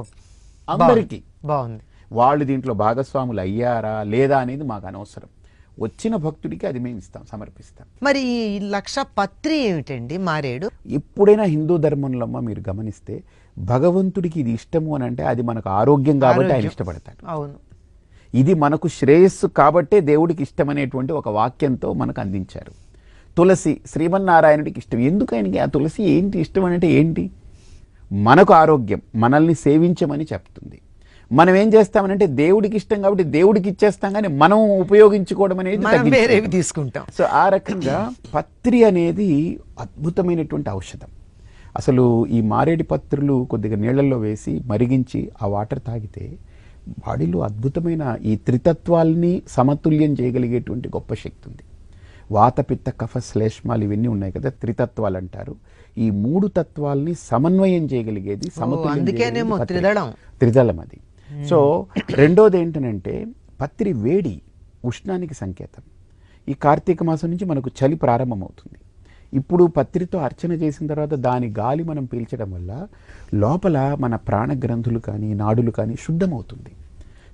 అందరికీ. 0.71 1.23
బాగుంది. 1.45 1.83
వాళ్ళు 2.13 2.45
దీంట్లో 2.45 2.75
భాగస్వాములు 2.75 3.41
అయ్యారా 3.41 4.03
లేదా 4.03 4.39
అనేది 4.39 4.63
మాకు 4.63 4.87
అనవసరం. 4.87 5.29
వచ్చిన 5.81 6.17
భక్తుడికి 6.17 6.67
అది 6.67 6.79
మేము 6.79 6.99
ఇస్తాం 6.99 7.23
సమర్పిస్తాం. 7.33 7.87
మరి 8.03 8.21
ఈ 8.21 8.59
లక్ష 8.59 8.95
పత్రి 9.19 9.57
ఏమిటండి 9.57 10.17
మారేడు? 10.17 10.71
ఎప్పుడైనా 10.87 11.43
హిందూ 11.43 11.77
ధర్మంలో 11.77 12.27
మీరు 12.27 12.63
గమనిస్తే 12.69 13.23
భగవంతుడికి 13.59 14.41
ఇది 14.41 14.51
ఇష్టము 14.51 14.95
అని 14.95 15.05
అంటే 15.05 15.23
అది 15.23 15.43
మనకు 15.43 15.69
ఆరోగ్యం 15.69 16.19
కాబట్టి 16.19 16.53
ఆయన. 16.53 16.67
ఇష్టపడతాడు. 16.67 17.27
అవును. 17.29 17.68
ఇది 18.35 18.55
మనకు 18.55 18.89
శ్రేయస్సు 18.89 19.47
కాబట్టే 19.47 20.01
దేవుడికి 20.01 20.43
ఇష్టమనేటువంటి 20.43 21.13
ఒక 21.13 21.29
వాక్యంతో 21.29 21.93
మనకు 21.93 22.21
అందించారు. 22.21 22.73
తులసి 23.37 23.81
శ్రీమన్నారాయణుడికి 23.87 24.79
ఇష్టం. 24.79 24.99
ఎందుకు 24.99 25.35
ఆయనకి 25.35 25.59
ఆ 25.59 25.65
తులసి 25.65 26.03
ఏంటి? 26.03 26.41
ఇష్టం 26.41 26.65
అంటే 26.65 26.93
ఏంటి? 26.93 27.31
మనకు 28.13 28.55
ఆరోగ్యం 28.55 29.01
మనల్ని 29.17 29.55
సేవించమని 29.55 30.27
చెప్తుంది. 30.33 30.79
మనం 31.33 31.55
ఏం 31.55 31.75
చేస్తామనంటే 31.75 32.27
దేవుడికి 32.27 32.77
ఇష్టం 32.77 33.03
కాబట్టి 33.03 33.25
దేవుడికి 33.25 33.69
ఇచ్చేస్తాం 33.69 34.13
కానీ 34.13 34.29
మనం 34.29 34.71
ఉపయోగించుకోవడం 34.71 35.59
అనేది. 35.59 36.11
వేరేవి 36.11 36.47
తీసుకుంటాం. 36.47 37.05
సో 37.19 37.25
ఆ 37.25 37.49
రకంగా 37.49 38.11
పత్రి 38.35 38.85
అనేది 38.85 39.59
అద్భుతమైనటువంటి 39.79 40.71
ఔషధం. 40.71 41.09
అసలు 41.77 42.27
ఈ 42.27 42.41
మారేడు 42.41 42.83
పత్రులు 42.83 43.47
కొద్దిగా 43.51 43.77
నీళ్ళల్లో 43.77 44.19
వేసి 44.19 44.61
మరిగించి 44.67 45.31
ఆ 45.43 45.47
వాటర్ 45.47 45.79
తాగితే 45.87 46.39
బాడీలో 47.07 47.39
అద్భుతమైన 47.41 48.19
ఈ 48.25 48.37
త్రితత్వాల్ని 48.37 49.43
సమతుల్యం 49.49 50.17
చేయగలిగేటువంటి 50.21 50.89
గొప్ప 50.89 51.15
శక్తి 51.15 51.51
ఉంది. 51.51 51.63
వాత 52.33 52.61
పిత్త 52.61 52.91
కఫ 52.91 53.19
శ్లేష్మాలు 53.19 53.85
ఇవన్నీ 53.85 54.09
ఉన్నాయి 54.09 54.33
కదా 54.33 54.51
త్రితత్వాలు 54.51 55.17
అంటారు 55.17 55.57
ఈ 55.99 56.11
మూడు 56.11 56.47
తత్వాల్ని 56.47 57.15
సమన్వయం 57.15 57.87
చేయగలిగేది 57.87 58.51
సమతుల్యం. 58.51 59.05
త్రిదళం. 60.39 60.81
అది. 60.81 61.01
సో 61.47 61.87
రెండోది 62.11 62.59
ఏంటనంటే 62.59 63.27
పత్రి 63.61 63.93
వేడి 63.93 64.41
ఉష్ణానికి 64.85 65.35
సంకేతం. 65.35 65.83
ఈ 66.49 66.53
కార్తీక 66.55 67.03
మాసం 67.03 67.31
నుంచి 67.31 67.45
మనకు 67.45 67.71
చలి 67.85 67.97
ప్రారంభమవుతుంది. 67.97 68.79
ఇప్పుడు 69.35 69.65
పత్రితో 69.65 70.19
అర్చన 70.19 70.53
చేసిన 70.53 70.87
తర్వాత 70.87 71.15
దాని 71.15 71.55
గాలి 71.59 71.85
మనం 71.85 72.05
పీల్చడం 72.05 72.51
వల్ల 72.51 72.89
లోపల 73.35 73.97
మన 74.01 74.17
ప్రాణగ్రంథులు 74.17 74.99
కానీ 74.99 75.35
నాడులు 75.35 75.71
కానీ 75.71 75.95
శుద్ధమవుతుంది. 75.95 76.73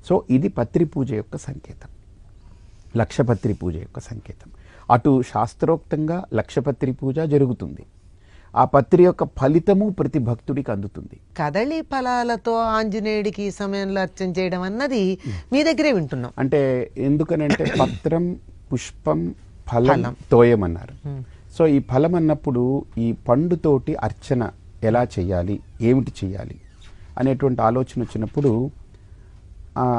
సో 0.08 0.24
ఇది 0.30 0.48
పత్రి 0.48 0.84
పూజ 0.84 1.12
యొక్క 1.12 1.36
సంకేతం. 1.36 1.88
లక్షపత్రి 2.96 3.52
పూజ 3.52 3.76
యొక్క 3.76 4.00
సంకేతం. 4.00 4.50
అటు 4.90 5.22
శాస్త్రోక్తంగా 5.22 6.24
లక్షపత్రి 6.34 6.92
పూజ 6.92 7.18
జరుగుతుంది. 7.18 7.86
ఆ 8.56 8.64
పత్రి 8.64 9.04
యొక్క 9.04 9.24
ఫలితము 9.24 9.88
ప్రతి 9.88 10.18
భక్తుడికి 10.18 10.70
అందుతుంది. 10.70 11.20
కదళి 11.36 11.80
ఫలాలతో 11.80 12.56
ఆంజనేయుడికి 12.56 13.42
ఈ 13.42 13.50
సమయంలో 13.50 14.00
అర్చన 14.00 14.32
చేయడం 14.38 14.62
అన్నది 14.62 15.18
మీ 15.52 15.62
దగ్గరే 15.62 15.92
వింటున్నాం. 15.92 16.32
అంటే 16.38 16.90
ఎందుకనంటే 16.96 17.64
పత్రం 17.80 18.36
పుష్పం 18.72 19.34
ఫలం 19.66 20.02
ఫలం. 20.02 20.14
సో 21.54 21.66
ఈ 21.66 21.78
ఫలం 21.78 22.14
అన్నప్పుడు 22.14 22.84
ఈ 22.98 23.12
పండుతోటి 23.12 23.94
అర్చన 23.94 24.50
ఎలా 24.82 25.02
చేయాలి? 25.18 25.60
ఏమిటి 25.80 26.12
చేయాలి? 26.24 26.60
అనేటువంటి 27.18 27.62
ఆలోచన 27.62 28.02
వచ్చినప్పుడు 28.02 28.70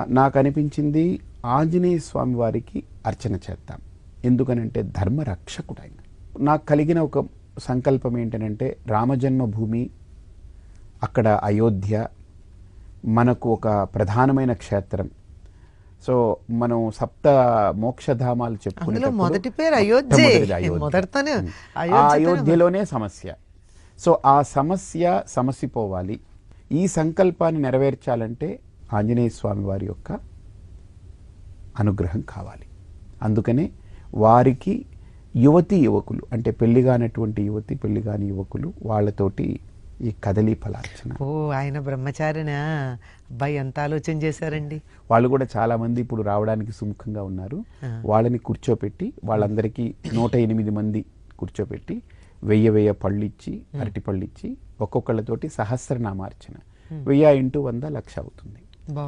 నాకు 0.10 0.40
అనిపించింది 0.40 1.20
ఆంజనేయ 1.46 1.98
స్వామి 1.98 2.36
వారికి 2.36 2.84
అర్చన 3.06 3.34
చేద్దాం. 3.36 3.80
ఎందుకనంటే 4.26 4.82
ధర్మరక్షకుడు 4.84 5.82
ఆయన 5.82 5.98
నాకు 6.44 6.66
కలిగిన 6.66 7.00
ఒక 7.00 7.26
సంకల్పం 7.60 8.18
ఏంటనంటే 8.18 8.78
రామజన్మభూమి 8.88 9.90
అక్కడ 11.04 11.28
అయోధ్య 11.44 12.08
మనకు 13.06 13.50
ఒక 13.54 13.68
ప్రధానమైన 13.96 14.54
క్షేత్రం. 14.54 15.10
సో 16.04 16.38
మనం 16.50 16.92
సప్త 16.96 17.28
మోక్షధామాలు 17.76 18.56
చెప్పుకునేటప్పుడు 18.56 19.16
మొదటి 19.16 19.50
పేరు 19.50 19.76
అయోధ్యే. 19.76 20.70
మొదటితోనే 20.78 21.50
అయోధ్యలోనే 21.78 22.86
సమస్య. 22.86 23.34
సో 24.00 24.20
ఆ 24.26 24.42
సమస్య 24.42 25.22
సమసిపోవాలి. 25.28 26.20
ఈ 26.72 26.88
సంకల్పాన్ని 26.88 27.62
నెరవేర్చాలంటే 27.62 28.60
ఆంజనేయ 28.94 29.30
స్వామి 29.30 29.66
వారి 29.66 29.86
యొక్క 29.86 30.12
అనుగ్రహం 31.80 32.22
కావాలి. 32.22 32.66
అందుకనే 33.22 33.72
వారికి 34.14 34.86
యువతి 35.36 35.78
యువకులు 35.78 36.22
అంటే 36.32 36.52
పెళ్ళి 36.52 36.84
కానటువంటి 36.84 37.44
యువతి 37.44 37.76
పెళ్ళి 37.76 38.02
కాని 38.02 38.26
యువకులు 38.26 38.74
వాళ్ళతోటి 38.84 39.60
ఈ 40.02 40.14
కదలి 40.24 40.54
ఫలార్చన 40.54 41.24
ఓ 41.24 41.50
ఆయన 41.50 41.80
బ్రహ్మచారినా? 41.80 42.60
అబ్బాయి 43.32 43.56
ఎంత 43.56 43.80
ఆలోచన 43.80 44.12
చేశారండి? 44.12 44.82
వాళ్ళు 45.12 45.30
కూడా 45.30 45.48
చాలా 45.58 45.76
మంది 45.76 46.02
ఇప్పుడు 46.02 46.22
రావడానికి 46.22 46.72
సుముఖంగా 46.72 47.24
ఉన్నారు. 47.24 47.66
వాళ్ళని 48.06 48.38
కూర్చోపెట్టి 48.38 49.14
వాళ్ళందరికీ 49.24 49.94
నూట 50.14 50.36
ఎనిమిది 50.36 50.70
మంది 50.70 51.06
కూర్చోపెట్టి 51.40 52.02
వెయ్యి 52.44 52.70
వెయ్యి 52.70 52.94
పళ్ళు 52.94 53.26
ఇచ్చి 53.26 53.62
అరటి 53.80 54.00
పళ్ళు 54.00 54.26
ఇచ్చి 54.26 54.58
ఒక్కొక్కళ్ళతోటి 54.82 55.50
సహస్రనామార్చన. 55.50 56.56
వెయ్యి 56.92 57.38
ఇంటూ 57.38 57.62
వంద 57.62 57.84
లక్ష 57.84 58.20
అవుతుంది. 58.20 58.60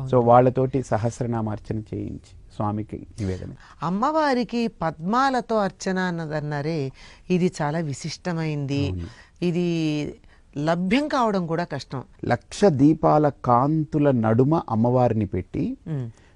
సో 0.09 0.19
వాళ్ళతోటి 0.19 0.83
సహస్రనామార్చన 0.83 1.79
చేయించి 1.79 2.55
స్వామికి 2.55 3.07
నివేదన. 3.19 3.49
అమ్మవారికి 3.83 4.67
పద్మాలతో 4.67 5.55
అర్చన 5.55 5.99
అన్నదన్నారే. 5.99 6.91
ఇది 7.29 7.51
చాలా 7.61 7.79
విశిష్టమైంది. 7.79 8.93
ఇది 9.41 10.13
లభ్యం 10.57 11.07
కావడం 11.07 11.47
కూడా 11.47 11.63
కష్టం. 11.63 12.03
లక్ష 12.25 12.65
దీపాల 12.65 13.31
కాంతుల 13.45 14.11
నడుమ 14.11 14.61
అమ్మవారిని 14.69 15.25
పెట్టి. 15.25 15.77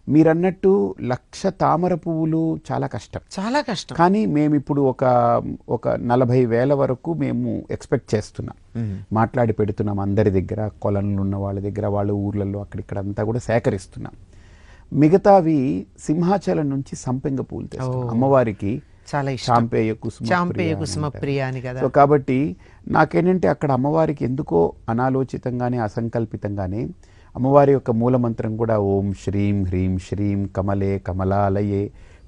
మీరన్నట్టు 0.10 0.96
లక్ష 1.02 1.46
తామర 1.46 1.96
పువ్వులు 1.96 2.60
చాలా 2.72 2.88
కష్టం. 2.88 3.22
చాలా 3.40 3.62
కష్టం. 3.62 3.96
కానీ 3.96 4.26
మేము 4.26 4.56
ఇప్పుడు 4.56 4.82
ఒక 4.82 5.04
ఒక 5.70 5.90
నలభై 5.90 6.46
వేల 6.46 6.74
వరకు 6.74 7.14
మేము 7.14 7.64
ఎక్స్పెక్ట్ 7.72 8.16
చేస్తున్నాం. 8.16 8.88
మాట్లాడి 9.14 9.54
పెడుతున్నాం 9.54 10.00
అందరి 10.00 10.42
దగ్గర 10.42 10.70
కొలనులు 10.82 11.22
ఉన్న 11.22 11.36
వాళ్ళ 11.36 11.60
దగ్గర 11.60 11.88
వాళ్ళ 11.88 12.12
ఊర్లలో 12.12 12.60
అక్కడిక్కడ 12.60 13.00
అంతా 13.00 13.24
కూడా 13.24 13.40
సేకరిస్తున్నాం. 13.40 14.14
మిగతావి 14.94 15.86
సింహాచలం 16.00 16.70
నుంచి 16.70 16.96
సంపెంగ 16.96 17.40
పూలు 17.40 17.68
తెస్తాం. 17.68 18.10
అమ్మవారికి 18.10 18.82
చాలా 19.12 19.32
చాంపేయ 19.46 19.92
కుసుమ 19.96 20.26
చాంపేయ 20.32 20.74
కుసుమ. 20.76 21.04
ప్రియ 21.18 21.40
అని 21.42 21.62
కదా 21.62 21.80
సో 21.80 21.88
కాబట్టి 21.90 22.38
నాకేంటంటే 22.88 23.48
అక్కడ 23.48 23.72
అమ్మవారికి 23.72 24.24
ఎందుకో 24.26 24.60
అనాలోచితంగానే 24.90 25.78
అసంకల్పితంగానే 25.80 26.82
అమ్మవారి 27.36 27.72
యొక్క 27.72 27.92
మూలమంత్రం 27.92 28.58
కూడా 28.58 28.76
ఓం 28.90 29.14
శ్రీం 29.24 29.66
హ్రీం 29.66 29.98
శ్రీం 30.00 30.40
కమలే 30.58 30.94
కమలాలయే 31.00 31.84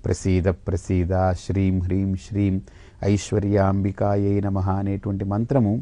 ప్రసీద 0.05 0.47
ప్రసీద 0.67 1.13
శ్రీం 1.43 1.81
హ్రీం 1.81 2.15
శ్రీం 2.25 2.55
ఐశ్వర్యాంబికాయే 3.09 4.39
నమ 4.39 4.59
అనేటువంటి 4.73 5.25
మంత్రము 5.25 5.73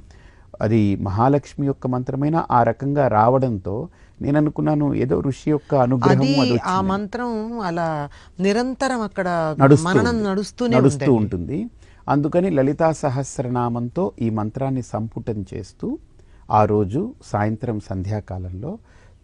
అది 0.62 0.81
మహాలక్ష్మి 1.01 1.65
యొక్క 1.65 1.88
మంత్రమైన 1.88 2.46
ఆ 2.51 2.63
రకంగా 2.63 3.08
రావడంతో 3.10 3.75
నేను 4.22 4.38
అనుకున్నాను 4.38 4.88
ఏదో 5.04 5.16
ఋషి 5.25 5.48
యొక్క 5.51 5.72
అనుగ్రహం 5.84 6.28
ఆ. 6.72 6.78
మంత్రం 6.90 7.30
అలా 7.62 7.88
నిరంతరం 8.40 9.01
అక్కడ 9.08 9.28
నడుస్తూ. 9.62 9.96
నడుస్తూనే 10.28 10.74
నడుస్తూ. 10.78 11.12
ఉంటుంది 11.20 11.60
అందుకని 12.08 12.50
లలితా 12.58 12.90
సహస్రనామంతో 13.01 14.04
ఈ 14.20 14.30
మంత్రాన్ని 14.38 14.84
సంపుటం 14.90 15.40
చేస్తూ 15.51 15.88
ఆ 16.51 16.62
రోజు 16.66 17.01
సాయంత్రం 17.25 17.78
సంధ్యాకాలంలో 17.88 18.72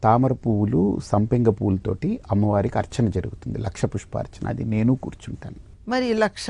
తామర 0.03 0.33
పువ్వులు 0.41 0.81
సంపెంగ 1.05 1.49
పువ్వులతోటి 1.55 2.09
అమ్మవారికి 2.31 2.77
అర్చన 2.77 3.07
జరుగుతుంది 3.15 3.57
లక్ష 3.63 3.85
పుష్పార్చన 3.93 4.43
అది 4.51 4.65
నేను 4.73 4.93
కూర్చుంటాను 5.03 5.59
మరి 5.87 6.07
లక్ష 6.21 6.45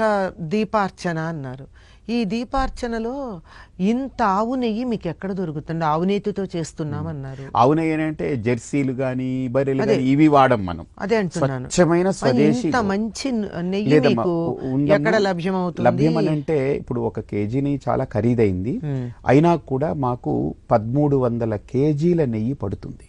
దీపార్చన 0.52 1.18
అన్నారు 1.32 1.66
ఈ 2.10 2.26
దీపార్చనలో 2.26 3.42
ఇంత 3.80 4.22
ఆవు 4.24 4.56
నెయ్యి 4.56 4.84
మీకు 4.84 5.08
ఎక్కడ 5.08 5.32
దొరుకుతుంది? 5.32 5.86
ఆవు 5.86 6.04
నెయ్యితో 6.04 6.46
చేస్తున్నామన్నారు. 6.56 7.44
ఆవు 7.56 7.74
నెయ్యి 7.74 7.94
అంటే 7.94 8.36
జెర్సీలు 8.36 8.92
గాని 8.92 9.48
బర్రెలు 9.48 9.82
అదే. 9.82 9.94
గాని 9.94 10.10
ఇవి 10.10 10.28
వాడం 10.28 10.66
మనం. 10.66 10.86
అదే 11.00 11.16
అంటున్నాను. 11.16 11.70
స్వచ్ఛమైన 11.70 12.10
స్వదేశీ 12.12 12.68
ఇంత 12.68 12.78
మంచి 12.78 13.32
నెయ్యి 13.62 14.00
మీకు. 14.00 14.58
ఎక్కడ 14.88 15.18
లభ్యమవుతుంది? 15.18 15.90
లభ్యం 15.90 16.18
అని 16.18 16.28
అంటే 16.28 16.78
ఇప్పుడు 16.78 17.02
ఒక 17.02 17.20
కేజీని 17.20 17.80
చాలా 17.90 18.04
ఖరీదైంది. 18.04 18.80
అయినా 19.28 19.56
కూడా 19.56 19.94
మాకు 19.94 20.56
పదమూడు 20.72 21.18
వందల 21.18 21.56
కేజీల 21.56 22.26
నెయ్యి 22.26 22.54
పడుతుంది. 22.54 23.08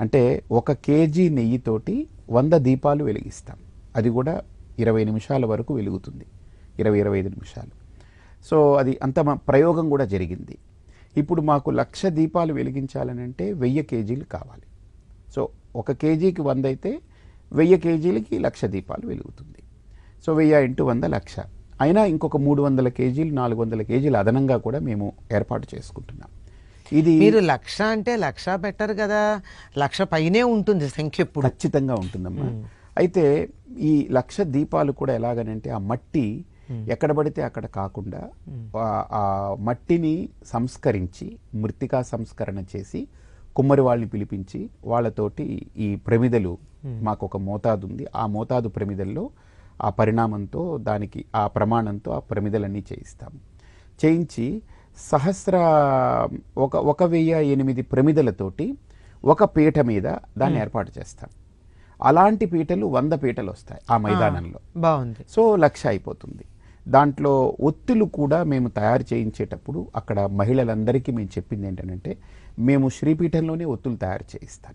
అంటే 0.00 0.42
ఒక 0.52 0.72
కేజీ 0.72 1.28
నెయ్యితోటి 1.28 2.06
వంద 2.30 2.52
దీపాలు 2.52 3.04
వెలిగిస్తాం. 3.04 3.56
అది 3.96 4.10
కూడా 4.10 4.40
ఇరవై 4.78 5.04
నిమిషాల 5.04 5.46
వరకు 5.46 5.74
వెలుగుతుంది. 5.74 6.24
ఇరవై 6.78 6.98
ఇరవై 6.98 7.18
ఐదు 7.18 7.28
నిమిషాలు. 7.28 7.79
సో 8.48 8.74
అది 8.74 8.98
అంత 9.02 9.18
ప్రయోగం 9.20 9.90
కూడా 9.90 10.04
జరిగింది. 10.04 10.58
ఇప్పుడు 11.16 11.40
మాకు 11.40 11.70
లక్ష 11.70 12.06
దీపాలు 12.06 12.52
వెలిగించాలని 12.52 13.22
అంటే 13.22 13.52
వెయ్యి 13.52 13.82
కేజీలు 13.82 14.24
కావాలి. 14.24 14.66
సో 15.34 15.48
ఒక 15.76 15.92
కేజీకి 15.92 16.42
వంద 16.42 16.66
అయితే 16.66 17.00
వెయ్యి 17.52 17.78
కేజీలకి 17.78 18.38
లక్ష 18.38 18.64
దీపాలు 18.64 19.06
వెలుగుతుంది. 19.06 19.62
సో 20.26 20.32
వెయ్యి 20.34 20.64
ఇంటూ 20.64 20.84
వంద 20.84 21.04
లక్ష. 21.04 21.34
అయినా 21.80 22.04
ఇంకొక 22.04 22.36
మూడు 22.36 22.62
వందల 22.62 22.88
కేజీలు 22.88 23.34
నాలుగు 23.34 23.60
వందల 23.60 23.82
కేజీలు 23.82 24.16
అదనంగా 24.16 24.56
కూడా 24.56 24.78
మేము 24.78 25.12
ఏర్పాటు 25.32 25.66
చేసుకుంటున్నాం. 25.74 26.30
ఇది 26.92 27.18
మీరు 27.18 27.38
లక్ష 27.38 27.82
అంటే 27.82 28.16
లక్ష 28.16 28.44
పెట్టరు 28.48 28.94
కదా. 28.94 29.40
లక్ష 29.78 30.02
పైనే 30.02 30.42
ఉంటుంది 30.42 30.88
సంఖ్య 30.88 31.22
ఎప్పుడు. 31.22 31.46
ఖచ్చితంగా 31.46 31.94
ఉంటుందమ్మా. 31.94 32.68
అయితే 32.98 33.48
ఈ 33.78 34.08
లక్ష 34.10 34.40
దీపాలు 34.40 34.92
కూడా 34.92 35.14
ఎలాగనంటే 35.14 35.70
ఆ 35.70 35.78
మట్టి 35.78 36.44
ఎక్కడ 36.88 37.12
పడితే 37.12 37.42
అక్కడ 37.42 37.66
కాకుండా 37.66 38.28
ఆ- 38.76 39.56
మట్టిని 39.60 40.28
సంస్కరించి 40.44 41.38
మృతికా 41.54 42.02
సంస్కరణ 42.02 42.64
చేసి 42.76 43.08
కుమ్మరి 43.56 43.80
వాళ్ళని 43.80 44.08
పిలిపించి 44.08 44.70
వాళ్ళతోటి 44.84 45.66
ఈ 45.76 45.96
ప్రమిదలు 45.96 46.58
మాకు 46.84 47.26
ఒక 47.26 47.36
మోతాదు 47.36 47.86
ఉంది. 47.86 48.06
ఆ 48.16 48.26
మోతాదు 48.26 48.68
ప్రమిదల్లో 48.68 49.30
ఆ 49.82 49.90
పరిణామంతో 49.90 50.78
దానికి 50.78 51.24
ఆ 51.36 51.46
ప్రమాణంతో 51.46 52.12
ఆ 52.12 52.18
ప్రమిదలన్నీ 52.18 52.84
చేయిస్తాము 52.92 53.40
చేయించి 54.04 54.62
సహస్ర 54.96 55.56
ఒక 56.58 56.76
ఒక 56.76 57.02
వెయ్యి 57.02 57.46
ఎనిమిది 57.46 57.82
ప్రమిదలతోటి 57.82 58.74
ఒక 59.24 59.44
పీట 59.44 59.78
మీద 59.78 60.02
దాన్ని 60.38 60.60
ఏర్పాటు 60.60 60.92
చేస్తాం. 60.98 61.30
అలాంటి 62.02 62.46
పీటలు 62.46 62.86
వంద 62.86 63.12
పీటలు 63.12 63.50
వస్తాయి 63.50 63.80
ఆ 63.90 63.96
మైదానంలో. 63.96 64.58
బాగుంది. 64.76 65.16
సో 65.28 65.56
లక్ష 65.56 65.86
అయిపోతుంది. 65.86 66.44
దాంట్లో 66.90 67.56
ఒత్తులు 67.60 68.04
కూడా 68.04 68.44
మేము 68.44 68.68
తయారు 68.68 69.14
చేయించేటప్పుడు 69.14 69.86
అక్కడ 69.96 70.20
మహిళలందరికీ 70.20 71.12
మేము 71.12 71.28
చెప్పింది 71.28 71.66
ఏంటంటే 71.66 72.16
మేము 72.58 72.88
శ్రీపీఠంలోనే 72.88 73.64
ఒత్తులు 73.64 73.96
తయారు 73.96 74.24
చేయిస్తాం. 74.36 74.74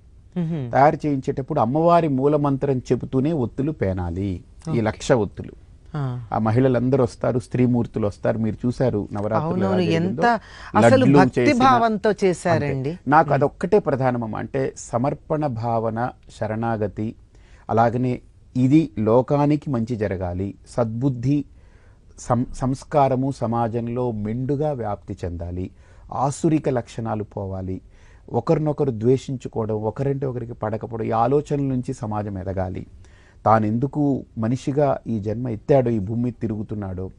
తయారు 0.71 0.97
చేయించేటప్పుడు 1.05 1.59
అమ్మవారి 1.59 2.07
మూలమంత్రం 2.07 2.77
చెబుతూనే 2.77 3.31
ఒత్తులు 3.33 3.71
పేనాలి. 3.71 4.43
ఈ 4.75 4.81
లక్ష 4.81 5.11
ఒత్తులు. 5.11 5.51
ఆ. 5.95 6.37
మహిళలందరూ 6.37 7.03
వస్తారు 7.03 7.39
స్త్రీమూర్తులు 7.39 8.07
వస్తారు. 8.07 8.37
మీరు 8.37 8.67
చూశారు 8.67 9.07
నవరాత్రులు 9.13 9.65
చేశారండి 9.83 11.19
అంతే. 11.19 11.51
నాకు 13.07 13.33
అదొక్కటే 13.33 13.79
ప్రధానమమ్మ. 13.79 14.35
అంటే 14.35 14.73
సమర్పణ 14.77 15.47
భావన 15.47 16.09
శరణాగతి 16.39 17.15
అలాగనే 17.69 18.21
ఇది 18.57 18.89
లోకానికి 18.99 19.69
మంచి 19.69 19.95
జరగాలి. 19.95 20.55
సద్బుద్ధి 20.69 21.45
సం 22.19 22.45
సంస్కారము 22.55 23.31
సమాజంలో 23.31 24.11
మెండుగా 24.11 24.71
వ్యాప్తి 24.71 25.17
చెందాలి. 25.25 25.69
ఆసురిక 26.13 26.69
లక్షణాలు 26.69 27.23
పోవాలి. 27.23 27.81
ఒకరినొకరు 28.33 28.91
ద్వేషించుకోవడం 28.91 29.75
ఒకరింటి 29.75 30.25
ఒకరికి 30.25 30.53
పడకపోవడం 30.53 31.05
ఈ 31.05 31.11
ఆలోచనల 31.11 31.61
నుంచి 31.61 31.93
సమాజం 31.93 32.37
ఎదగాలి. 32.37 32.85
తాను 33.45 33.65
ఎందుకు 33.65 34.25
మనిషిగా 34.37 34.99
ఈ 35.07 35.19
జన్మ 35.19 35.47
ఎత్తాడో 35.47 35.91
ఈ 35.91 35.99
భూమి 35.99 36.31
తిరుగుతున్నాడో 36.31 37.09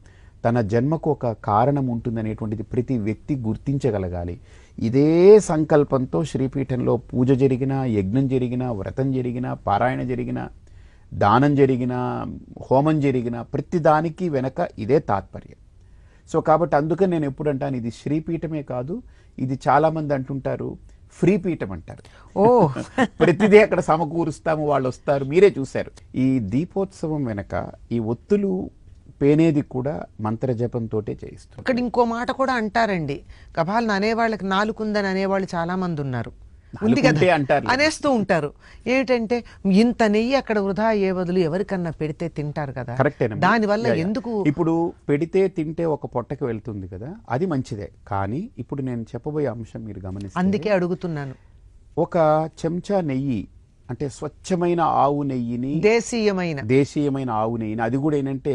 తన 0.44 0.60
జన్మకు 0.60 1.10
ఒక 1.10 1.26
కారణం 1.26 1.86
ఉంటుందనేటువంటిది 1.86 2.62
ప్రతి 2.62 2.98
వ్యక్తి 2.98 3.36
గుర్తించగలగాలి. 3.36 4.40
ఇదే 4.78 5.38
సంకల్పంతో 5.38 6.24
శ్రీపీఠంలో 6.24 6.96
పూజ 6.96 7.32
జరిగినా 7.32 7.84
యజ్ఞం 7.84 8.28
జరిగినా 8.28 8.72
వ్రతం 8.72 9.12
జరిగినా 9.12 9.54
పారాయణ 9.54 10.02
జరిగినా 10.02 10.48
దానం 11.14 11.54
జరిగినా 11.54 12.26
హోమం 12.70 13.00
జరిగినా 13.00 13.42
ప్రతి 13.42 13.78
దానికి 13.78 14.28
వెనక 14.28 14.68
ఇదే 14.78 14.98
తాత్పర్యం. 14.98 15.56
సో 16.28 16.40
కాబట్టి 16.40 16.76
అందుకని 16.76 17.10
నేను 17.10 17.24
ఎప్పుడు 17.24 17.48
అంటాను 17.50 17.76
ఇది 17.76 17.90
శ్రీపీఠమే 17.90 18.62
కాదు 18.62 19.02
ఇది 19.38 19.60
చాలామంది 19.68 20.14
అంటుంటారు 20.14 20.78
ఫ్రీ 21.12 21.36
పీఠం 21.36 21.72
అంటారు. 21.72 22.02
ఓ. 22.38 22.68
ప్రతిదీ 23.20 23.58
అక్కడ 23.58 23.80
సమకూరుస్తాము 23.80 24.66
వాళ్ళు 24.66 24.88
వస్తారు 24.88 25.24
మీరే 25.24 25.54
చూశారు. 25.58 25.90
ఈ 26.14 26.38
దీపోత్సవం 26.38 27.24
వెనక 27.24 27.72
ఈ 27.92 27.98
ఒత్తులు 27.98 28.70
పేనేది 29.22 29.62
కూడా 29.62 30.04
మంత్ర 30.20 30.52
జపంతోటే 30.52 31.18
చేయిస్తుంది 31.24 31.60
ఇక్కడ 31.60 31.78
ఇంకో 31.78 32.04
మాట 32.04 32.30
కూడా 32.30 32.52
అంటారండి. 32.52 33.20
కపాలను 33.56 33.92
అనేవాళ్ళకి 33.92 34.44
నాలుకుందని 34.46 35.06
అనేవాళ్ళు 35.06 35.48
చాలా 35.54 35.76
మంది 35.76 36.00
ఉన్నారు. 36.00 36.45
ఉంది 36.86 37.00
కదా. 37.02 37.20
అనేస్తూ 37.72 38.08
ఉంటారు 38.10 38.50
ఏమిటంటే 38.86 39.36
ఇంత 39.76 40.02
నెయ్యి 40.10 40.34
అక్కడ 40.34 40.58
వృధా 40.58 40.88
ఏ 41.00 41.12
బదులు 41.12 41.40
ఎవరికన్నా 41.40 41.92
పెడితే 42.00 42.28
తింటారు 42.28 42.72
కదా. 42.72 42.94
దానివల్ల. 43.44 43.86
ఎందుకు 44.04 44.32
ఇప్పుడు 44.46 44.74
పెడితే 45.08 45.42
తింటే 45.56 45.84
ఒక 45.94 46.06
పొట్టకి 46.06 46.44
వెళ్తుంది 46.44 46.88
కదా 46.88 47.10
అది 47.28 47.46
మంచిదే 47.46 47.88
కానీ 48.08 48.40
ఇప్పుడు 48.58 48.82
నేను 48.82 49.04
చెప్పబోయే 49.12 49.46
అంశం 49.46 49.82
మీరు 49.84 50.02
గమనిస్తే 50.06 50.38
అందుకే 50.38 50.70
అడుగుతున్నాను 50.70 51.36
ఒక 51.98 52.16
చెంచా 52.60 53.00
నెయ్యి 53.02 53.40
అంటే 53.88 54.08
స్వచ్ఛమైన 54.08 54.80
ఆవు 55.00 55.22
నెయ్యిని 55.22 55.72
దేశీయమైన 55.84 56.60
దేశీయమైన 56.72 57.30
ఆవు 57.36 57.56
నెయ్యిని 57.56 57.82
అది 57.82 57.96
కూడా 57.96 58.16
ఏంటంటే 58.16 58.54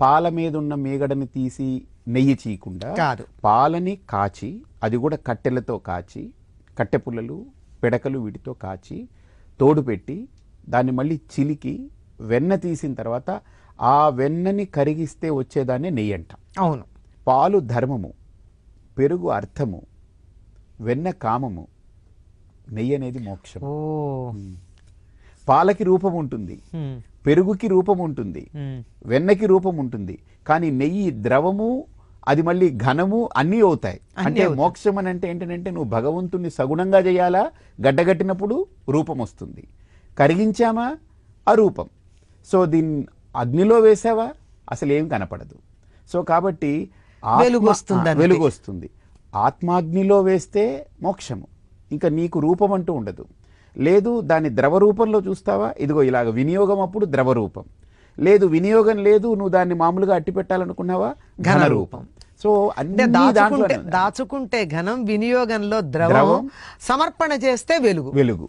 పాల 0.00 0.28
మీద 0.28 0.56
ఉన్న 0.56 0.74
మేగడని 0.82 1.26
తీసి 1.28 1.68
నెయ్యి 2.08 2.34
చీయకుండా 2.42 2.88
కాదు. 2.94 3.24
పాలని 3.44 3.94
కాచి 4.10 4.50
అది 4.82 4.96
కూడా 4.96 5.16
కట్టెలతో 5.26 5.78
కాచి 5.88 6.22
కట్టె 6.78 6.98
పుల్లలు 6.98 7.46
పిడకలు 7.82 8.18
వీటితో 8.18 8.52
కాచి 8.52 9.08
తోడు 9.60 9.80
పెట్టి 9.80 10.28
దాన్ని 10.68 10.92
మళ్ళీ 10.92 11.16
చిలికి 11.16 11.90
వెన్న 12.20 12.54
తీసిన 12.54 12.94
తర్వాత 12.94 13.40
ఆ 13.80 14.08
వెన్నని 14.08 14.64
కరిగిస్తే 14.64 15.30
వచ్చేదాన్ని 15.30 15.90
నెయ్యి 15.90 16.12
అంటాం. 16.12 16.64
అవును. 16.64 16.84
పాలు 17.26 17.58
ధర్మము 17.58 18.12
పెరుగు 18.98 19.28
అర్థము 19.28 19.82
వెన్న 20.80 21.10
కామము 21.10 21.66
నెయ్యి 22.72 22.94
అనేది 22.94 23.18
మోక్షం. 23.18 23.60
పాలకి 25.48 25.84
రూపం 25.84 26.14
ఉంటుంది. 26.14 26.62
పెరుగుకి 27.26 27.68
రూపం 27.68 27.98
ఉంటుంది. 27.98 28.50
వెన్నకి 29.06 29.46
రూపం 29.46 29.76
ఉంటుంది. 29.76 30.18
కానీ 30.46 30.70
నెయ్యి 30.70 31.10
ద్రవము 31.22 31.84
అది 32.28 32.42
మళ్ళీ 32.42 32.70
ఘనము 32.70 33.28
అన్నీ 33.36 33.60
అవుతాయి. 33.60 34.00
అంటే. 34.18 34.48
మోక్షం 34.48 34.98
అని 34.98 35.08
అంటే 35.08 35.30
ఏంటంటే 35.30 35.70
నువ్వు 35.70 35.90
భగవంతుణ్ణి 35.90 36.50
సగుణంగా 36.50 36.98
చేయాలా? 36.98 37.50
గడ్డగట్టినప్పుడు 37.86 38.66
రూపం 38.88 39.18
వస్తుంది. 39.18 39.68
కరిగించామా? 40.18 40.96
అరూపం. 41.48 41.88
సో 42.52 42.66
దీన్ని 42.66 43.06
అగ్నిలో 43.36 43.78
వేసావా? 43.78 44.30
అసలు 44.70 44.92
ఏం 44.92 45.08
కనపడదు. 45.08 45.54
సో 46.12 46.22
కాబట్టి. 46.22 46.90
వెలుగు 48.18 48.42
వస్తుంది. 48.46 48.90
ఆత్మాగ్నిలో 49.36 50.20
వేస్తే 50.20 50.86
మోక్షము. 51.02 51.46
ఇంకా 51.92 52.08
నీకు 52.08 52.38
రూపం 52.38 52.72
అంటూ 52.72 52.92
ఉండదు. 52.92 53.24
లేదు 53.78 54.20
దాన్ని 54.20 54.56
ద్రవ 54.56 54.78
రూపంలో 54.78 55.20
చూస్తావా? 55.20 55.74
ఇదిగో 55.78 56.02
ఇలాగ 56.02 56.30
వినియోగం 56.30 56.80
అప్పుడు 56.80 57.06
ద్రవ 57.06 57.32
రూపం 57.32 57.64
లేదు 58.18 58.46
వినియోగం 58.46 58.98
లేదు 58.98 59.28
నువ్వు 59.28 59.48
దాన్ని 59.48 59.74
మామూలుగా 59.74 60.14
అట్టి 60.14 60.30
పెట్టాలనుకున్నావా? 60.30 61.14
ఘన 61.40 61.66
రూపం 61.66 62.06
సో 62.42 62.72
అంటే 62.78 63.02
అన్ని 63.02 63.32
దాచుకుంటే. 63.32 63.76
దాచుకుంటే 63.76 64.64
ఘనం 64.64 65.04
వినియోగంలో 65.04 65.80
ద్రవం 65.80 66.50
సమర్పణ 66.80 67.32
చేస్తే 67.32 67.78
వెలుగు. 67.78 68.10
వెలుగు. 68.10 68.48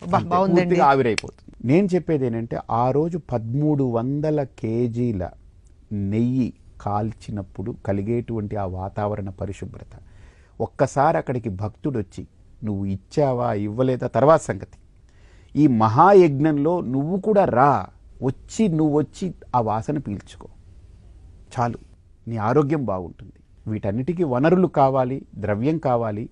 ఆవిరైపోతుంది. 0.82 1.68
నేను 1.68 1.88
చెప్పేది 1.96 2.26
ఏంటంటే 2.26 2.60
ఆ 2.72 2.92
రోజు 2.92 3.18
పదమూడు 3.18 3.84
వందల 3.84 4.44
కేజీల 4.44 5.30
నెయ్యి 5.92 6.54
కాల్చినప్పుడు 6.82 7.76
కలిగేటువంటి 7.86 8.56
ఆ 8.56 8.66
వాతావరణ 8.66 9.30
పరిశుభ్రత. 9.30 10.00
ఒక్కసారి 10.62 11.18
అక్కడికి 11.18 11.50
భక్తుడు 11.50 12.00
వచ్చి 12.00 12.28
నువ్వు 12.64 12.86
ఇచ్చావా? 12.86 13.54
ఇవ్వలేదా? 13.54 14.08
తర్వాత 14.08 14.42
సంగతి. 14.42 14.78
ఈ 15.56 15.68
మహాయజ్ఞంలో 15.68 16.82
నువ్వు 16.82 17.18
కూడా 17.18 17.46
రా 17.46 17.86
వచ్చి 18.22 18.68
నువ్వు 18.68 18.98
వచ్చి 18.98 19.34
ఆ 19.56 19.62
వాసన 19.62 19.98
పీల్చుకో. 19.98 20.48
చాలు. 21.60 21.78
నీ 22.28 22.38
ఆరోగ్యం 22.38 22.86
బాగుంటుంది. 22.86 23.34
వీటన్నిటికీ 23.68 24.24
వనరులు 24.24 24.68
కావాలి 24.68 25.26
ద్రవ్యం 25.36 25.78
కావాలి. 25.78 26.30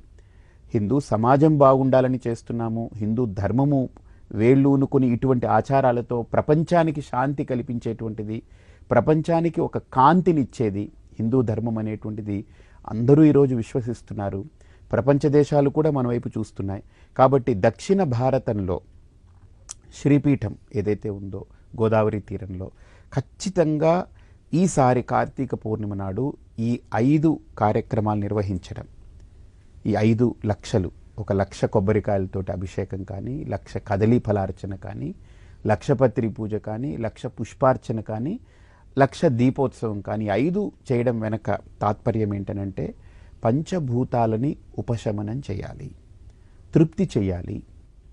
హిందూ 0.74 1.00
సమాజం 1.00 1.58
బాగుండాలని 1.58 2.20
చేస్తున్నాము. 2.28 2.90
హిందూ 2.96 3.26
ధర్మము 3.26 3.90
వేళ్ళూనుకుని 4.32 5.08
ఇటువంటి 5.08 5.48
ఆచారాలతో 5.48 6.22
ప్రపంచానికి 6.22 7.02
శాంతి 7.02 7.44
కల్పించేటువంటిది 7.44 8.42
ప్రపంచానికి 8.92 9.62
ఒక 9.62 9.78
కాంతినిచ్చేది 9.78 10.92
హిందూ 11.20 11.42
ధర్మం 11.42 11.78
అనేటువంటిది 11.78 12.46
అందరూ 12.90 13.24
ఈరోజు 13.24 13.56
విశ్వసిస్తున్నారు. 13.56 14.46
ప్రపంచ 14.92 15.28
దేశాలు 15.28 15.70
కూడా 15.70 15.92
మన 15.92 16.08
వైపు 16.08 16.30
చూస్తున్నాయి. 16.30 16.84
కాబట్టి 17.18 17.54
దక్షిణ 17.58 18.04
భారతంలో 18.04 18.82
శ్రీపీఠం 20.02 20.56
ఏదైతే 20.76 21.10
ఉందో 21.10 21.46
గోదావరి 21.80 22.20
తీరంలో. 22.20 22.72
ఖచ్చితంగా 23.14 24.06
ఈసారి 24.54 25.02
కార్తీక 25.02 25.56
పూర్ణిమ 25.56 25.94
నాడు 25.94 26.34
ఈ 26.60 26.80
ఐదు 26.96 27.40
కార్యక్రమాలు 27.58 28.20
నిర్వహించడం. 28.20 28.88
ఈ 29.86 29.96
ఐదు 29.98 30.36
లక్షలు 30.46 30.92
ఒక 31.20 31.34
లక్ష 31.34 31.66
కొబ్బరికాయలతోటి 31.66 32.52
అభిషేకం 32.52 33.04
కానీ 33.04 33.44
లక్ష 33.44 33.78
కదలీ 33.78 34.20
ఫలార్చన 34.20 34.76
కానీ 34.76 35.16
లక్షపత్రి 35.68 36.30
పూజ 36.30 36.56
కానీ 36.56 36.98
లక్ష 36.98 37.26
పుష్పార్చన 37.26 38.00
కానీ 38.00 38.40
లక్ష 39.00 39.26
దీపోత్సవం 39.26 40.02
కానీ 40.02 40.26
ఐదు 40.26 40.72
చేయడం 40.92 41.20
వెనక 41.20 41.52
తాత్పర్యం 41.52 42.34
ఏంటనంటే 42.34 42.94
పంచభూతాలని 43.46 44.56
ఉపశమనం 44.78 45.42
చేయాలి. 45.52 45.92
తృప్తి 46.76 47.10
చేయాలి. 47.18 47.64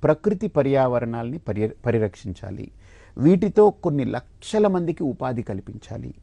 ప్రకృతి 0.03 0.49
పర్యావరణాల్ని 0.49 1.39
పర్య 1.39 1.69
పరిరక్షించాలి. 1.69 2.71
వీటితో 3.17 3.71
కొన్ని 3.71 4.05
లక్షల 4.05 4.67
మందికి 4.67 5.03
ఉపాధి 5.03 5.43
కల్పించాలి. 5.43 6.15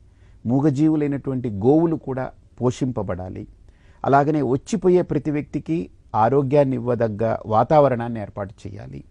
మూగజీవులైనటువంటి 0.45 1.49
గోవులు 1.49 1.95
కూడా 1.95 2.31
పోషింపబడాలి. 2.61 3.47
అలాగనే 4.05 4.41
వచ్చిపోయే 4.41 5.01
ప్రతి 5.01 5.31
వ్యక్తికి 5.31 5.89
ఆరోగ్యాన్ని 6.15 6.75
ఇవ్వదగ్గ 6.75 7.37
వాతావరణాన్ని 7.45 8.19
ఏర్పాటు 8.21 8.67
చేయాలి. 8.67 9.03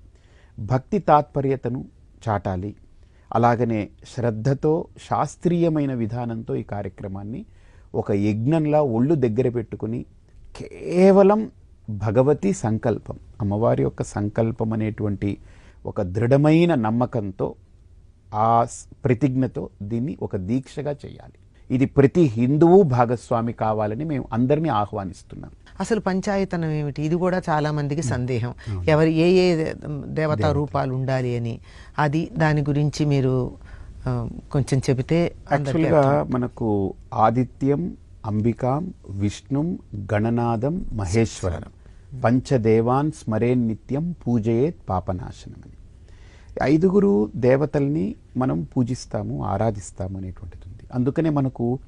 భక్తి 0.58 0.98
తాత్పర్యతను 0.98 1.84
చాటాలి. 2.28 2.74
అలాగనే 3.34 3.88
శ్రద్ధతో 4.14 4.84
శాస్త్రీయమైన 5.08 5.94
విధానంతో 5.94 6.56
ఈ 6.56 6.62
కార్యక్రమాన్ని 6.62 7.44
ఒక 7.94 8.12
యజ్ఞంలా 8.12 8.82
ఒళ్ళు 8.82 9.14
దగ్గర 9.14 9.48
పెట్టుకుని 9.48 10.04
కేవలం 10.56 11.50
భగవతి 11.90 12.52
సంకల్పం 12.52 13.18
అమ్మవారి 13.40 13.82
యొక్క 13.82 14.02
సంకల్పం 14.02 14.72
అనేటువంటి 14.72 15.36
ఒక 15.86 16.02
దృఢమైన 16.02 16.74
నమ్మకంతో 16.74 17.54
ఆ 18.34 18.66
ప్రతిజ్ఞతో 19.04 19.68
దీన్ని 19.82 20.18
ఒక 20.22 20.36
దీక్షగా 20.36 20.90
చేయాలి. 20.90 21.38
ఇది 21.70 21.86
ప్రతి 21.86 22.22
హిందువు 22.22 22.82
భాగస్వామి 22.82 23.52
కావాలని 23.52 24.04
మేము 24.04 24.24
అందరినీ 24.32 24.68
ఆహ్వానిస్తున్నాం. 24.68 25.50
అసలు 25.80 26.00
పంచాయతనం 26.00 26.70
ఏమిటి? 26.70 27.02
ఇది 27.02 27.14
కూడా 27.14 27.42
చాలా 27.50 27.72
మందికి 27.72 28.02
సందేహం. 28.02 28.54
ఎవరు 28.88 29.08
ఏ 29.08 29.28
ఏ 29.32 29.72
దేవతా 30.06 30.52
రూపాలు 30.52 30.94
ఉండాలి 30.94 31.36
అని. 31.36 31.60
అది 31.98 32.30
దాని 32.38 32.60
గురించి 32.60 33.04
మీరు 33.04 33.52
కొంచెం 34.52 34.78
చెబితే 34.90 35.34
యాక్చువల్గా 35.52 36.26
మనకు 36.30 36.94
ఆదిత్యం 37.14 37.96
అంబికాం 38.26 38.94
విష్ణుం 39.10 39.78
గణనాదం 40.14 40.84
మహేశ్వరం. 40.92 41.62
పంచదేవాన్ 42.20 43.12
స్మరేన్ 43.12 43.68
నిత్యం 43.68 44.14
పూజయేత్ 44.26 44.76
పాపనాశనం 44.88 45.60
అని 45.64 45.76
ఐదుగురు 46.62 47.30
దేవతల్ని 47.36 48.14
మనం 48.36 48.66
పూజిస్తాము 48.76 49.44
ఆరాధిస్తాము 49.44 50.18
అనేటువంటిది 50.18 50.62
ఉంది. 50.66 50.82
అందుకనే 50.94 51.30
మనకు 51.30 51.78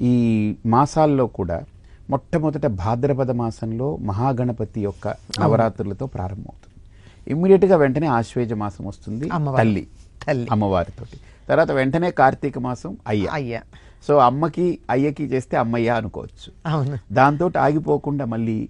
ఈ 0.00 0.54
మాసాల్లో 0.66 1.26
కూడా 1.26 1.64
మొట్టమొదట 2.10 2.66
భాద్రపద 2.66 3.30
మాసంలో 3.30 3.96
మహాగణపతి 3.96 4.80
యొక్క 4.80 5.08
నవరాత్రులతో 5.08 6.06
ప్రారంభమవుతుంది. 6.06 6.84
ఇమ్మీడియట్గా 7.30 7.76
వెంటనే 7.76 8.06
ఆశ్వేజ 8.06 8.52
మాసం 8.52 8.86
వస్తుంది. 8.86 9.28
తల్లి 9.56 9.86
తల్లి. 10.26 10.48
అమ్మవారితోటి. 10.50 11.20
తర్వాత 11.48 11.70
వెంటనే 11.70 12.10
కార్తీక 12.10 12.58
మాసం 12.58 12.96
అయ్య. 13.06 13.28
అయ్యా. 13.32 13.62
సో 14.06 14.16
అమ్మకి 14.16 14.78
అయ్యకి 14.90 15.24
చేస్తే 15.24 15.56
అమ్మయ్య 15.56 15.90
అనుకోవచ్చు. 15.90 16.70
అవును. 16.70 16.98
దాంతో 17.12 17.50
ఆగిపోకుండా 17.58 18.24
మళ్ళీ 18.24 18.68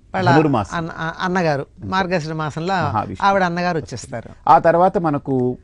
అన్నగారు 1.20 1.66
మార్గశిర 1.84 2.32
మాసంలో. 2.32 2.74
ఆవిడ 3.22 3.42
అన్నగారు 3.42 3.76
వచ్చేస్తారు. 3.78 4.30
ఆ 4.48 4.58
తర్వాత 4.58 4.98
మనకు 4.98 5.56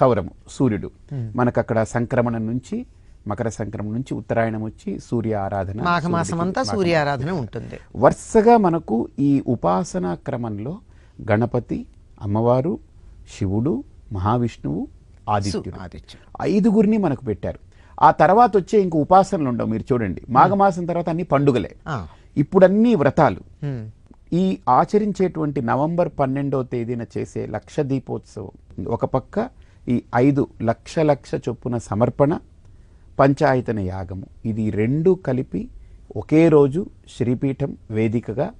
సౌరము 0.00 0.30
సూర్యుడు. 0.50 0.90
మనకు 1.36 1.60
అక్కడ 1.60 1.82
సంక్రమణం 1.82 2.46
నుంచి 2.46 2.86
మకర 3.28 3.48
సంక్రమణం 3.48 3.92
నుంచి 3.92 4.14
ఉత్తరాయణం 4.14 4.62
వచ్చి 4.62 4.98
సూర్య 4.98 5.34
ఆరాధన 5.34 5.82
మాఘమాసం 5.82 6.40
అంతా 6.40 6.62
సూర్య 6.62 6.96
ఆరాధన 6.96 7.30
ఉంటుంది. 7.30 7.78
వరుసగా 7.96 8.56
మనకు 8.56 9.08
ఈ 9.18 9.42
ఉపాసనా 9.46 10.14
క్రమంలో 10.14 10.78
గణపతి 11.30 11.86
అమ్మవారు 12.22 12.78
శివుడు 13.38 13.84
మహావిష్ణువు 14.12 14.88
ఆదిత్యుడు. 15.30 15.82
ఆదిత్యుడు. 15.82 16.42
ఐదుగురిని 16.42 16.98
మనకు 16.98 17.24
పెట్టారు. 17.24 17.58
ఆ 18.02 18.10
తర్వాత 18.10 18.56
వచ్చే 18.56 18.80
ఇంక 18.80 18.96
ఉపాసనలు 18.96 19.48
ఉండవు. 19.48 19.66
మీరు 19.66 19.84
చూడండి. 19.92 20.22
మాఘమాసం 20.28 20.84
తర్వాత 20.86 21.08
అన్ని 21.08 21.22
పండుగలే. 21.24 21.72
ఆ. 21.88 22.06
ఇప్పుడు 22.36 22.64
అన్ని 22.64 22.94
వ్రతాలు. 22.94 23.40
ఈ 24.32 24.58
ఆచరించేటువంటి 24.68 25.62
నవంబర్ 25.62 26.08
పన్నెండవ 26.18 26.62
తేదీన 26.62 27.02
చేసే 27.02 27.46
లక్ష 27.46 27.80
దీపోత్సవం. 27.80 28.84
ఒక 28.86 29.04
పక్క 29.04 29.48
ఈ 29.88 30.02
ఐదు 30.16 30.48
లక్ష 30.62 30.98
లక్ష 30.98 31.30
చొప్పున 31.48 31.78
సమర్పణ 31.78 32.38
పంచాయతన 33.18 33.78
యాగము. 33.78 34.26
ఇది 34.44 34.70
రెండు 34.70 35.18
కలిపి 35.26 35.68
ఒకే 36.16 36.48
రోజు 36.48 36.86
శ్రీపీఠం 37.16 37.76
వేదికగా 37.90 38.50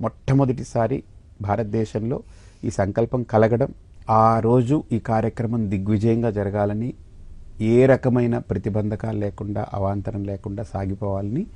మొట్టమొదటిసారి 0.00 1.02
భారతదేశంలో 1.42 2.22
ఈ 2.64 2.70
సంకల్పం 2.70 3.22
కలగడం 3.22 3.68
ఆ 4.10 4.40
రోజు 4.40 4.84
ఈ 4.92 4.98
కార్యక్రమం 4.98 5.70
దిగ్విజయంగా 5.70 6.30
జరగాలని 6.30 6.94
ఏ 7.60 7.86
రకమైన 7.86 8.38
ప్రతిబంధకాలు 8.38 9.18
లేకుండా 9.18 9.66
అవాంతరం 9.74 10.24
లేకుండా 10.24 10.62
సాగిపోవాలని 10.62 11.46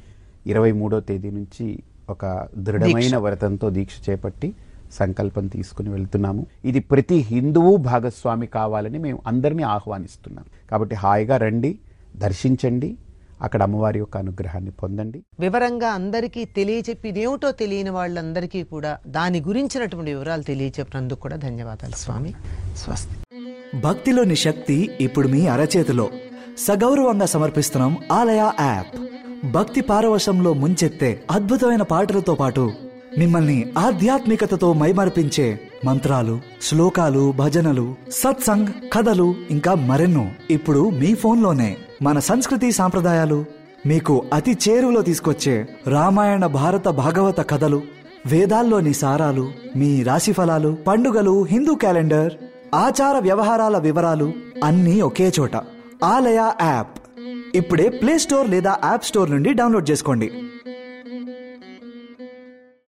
ఇరవై 0.46 0.72
మూడో 0.72 1.00
తేదీ 1.00 1.30
నుంచి 1.30 1.82
ఒక 2.10 2.48
దృఢమైన 2.58 3.16
వ్రతంతో 3.16 3.70
దీక్ష 3.70 4.10
చేపట్టి 4.10 4.54
సంకల్పం 4.92 5.46
తీసుకుని 5.46 5.88
వెళ్తున్నాము. 5.88 6.46
ఇది 6.64 6.80
ప్రతి 6.80 7.14
హిందువు 7.14 7.76
భాగస్వామి 7.76 8.46
కావాలని 8.46 8.98
మేము 8.98 9.22
అందరినీ 9.26 9.62
ఆహ్వానిస్తున్నాం. 9.62 10.44
కాబట్టి 10.70 10.94
హాయిగా 10.94 11.36
రండి 11.36 11.78
దర్శించండి 12.16 12.96
అక్కడ 13.42 13.62
అమ్మవారి 13.62 13.98
యొక్క 13.98 14.16
అనుగ్రహాన్ని 14.16 14.70
పొందండి. 14.70 15.22
వివరంగా 15.40 15.88
అందరికీ 15.88 16.44
తెలియచెప్పి 16.44 17.08
ఇదేమిటో 17.08 17.52
తెలియని 17.52 17.90
వాళ్ళందరికీ 17.90 18.62
కూడా 18.62 18.98
దాని 19.06 19.40
గురించినటువంటి 19.40 20.10
వివరాలు 20.10 20.42
తెలియచెప్పినందుకు 20.42 21.20
కూడా 21.20 21.36
ధన్యవాదాలు 21.36 21.92
స్వామి. 21.92 22.34
స్వస్తి. 22.76 23.31
భక్తిలోని 23.80 24.36
శక్తి 24.36 24.90
ఇప్పుడు 25.00 25.28
మీ 25.28 25.46
అరచేతిలో. 25.46 26.08
సగౌరవంగా 26.58 27.26
సమర్పిస్తున్నాం 27.26 27.96
ఆలయ 28.12 28.50
యాప్. 28.60 28.96
భక్తి 29.52 29.80
పారవశంలో 29.80 30.52
ముంచెత్తే 30.52 31.22
అద్భుతమైన 31.30 31.82
పాటలతో 31.82 32.34
పాటు 32.34 32.72
మిమ్మల్ని 33.18 33.72
ఆధ్యాత్మికతతో 33.78 34.72
మైమర్పించే 34.72 35.60
మంత్రాలు 35.84 36.40
శ్లోకాలు 36.62 37.32
భజనలు 37.32 37.94
సత్సంగ్ 38.12 38.66
కథలు 38.92 39.34
ఇంకా 39.50 39.74
మరెన్నో 39.74 40.28
ఇప్పుడు 40.50 40.90
మీ 40.90 41.14
ఫోన్లోనే. 41.14 41.76
మన 42.02 42.18
సంస్కృతి 42.18 42.72
సాంప్రదాయాలు 42.72 43.44
మీకు 43.86 44.24
అతి 44.32 44.58
చేరువలో 44.68 45.02
తీసుకొచ్చే 45.02 45.66
రామాయణ 45.86 46.46
భారత 46.46 46.88
భాగవత 46.88 47.50
కథలు 47.50 47.82
వేదాల్లోని 48.26 48.94
సారాలు 48.94 49.52
మీ 49.76 50.02
రాశి 50.02 50.32
ఫలాలు 50.32 50.76
పండుగలు 50.86 51.42
హిందూ 51.42 51.74
క్యాలెండర్ 51.74 52.32
ఆచార 52.74 53.18
వ్యవహారాల 53.18 53.78
వివరాలు 53.78 54.32
అన్నీ 54.64 55.00
ఒకే 55.00 55.32
చోట. 55.40 55.56
ఆలయ 56.04 56.50
యాప్. 56.62 57.00
ఇప్పుడే 57.54 57.88
ప్లే 57.88 58.18
స్టోర్ 58.18 58.50
లేదా 58.50 58.76
యాప్ 58.84 59.04
స్టోర్ 59.04 59.30
నుండి 59.30 59.52
డౌన్లోడ్ 59.52 59.90
చేసుకోండి. 59.90 60.32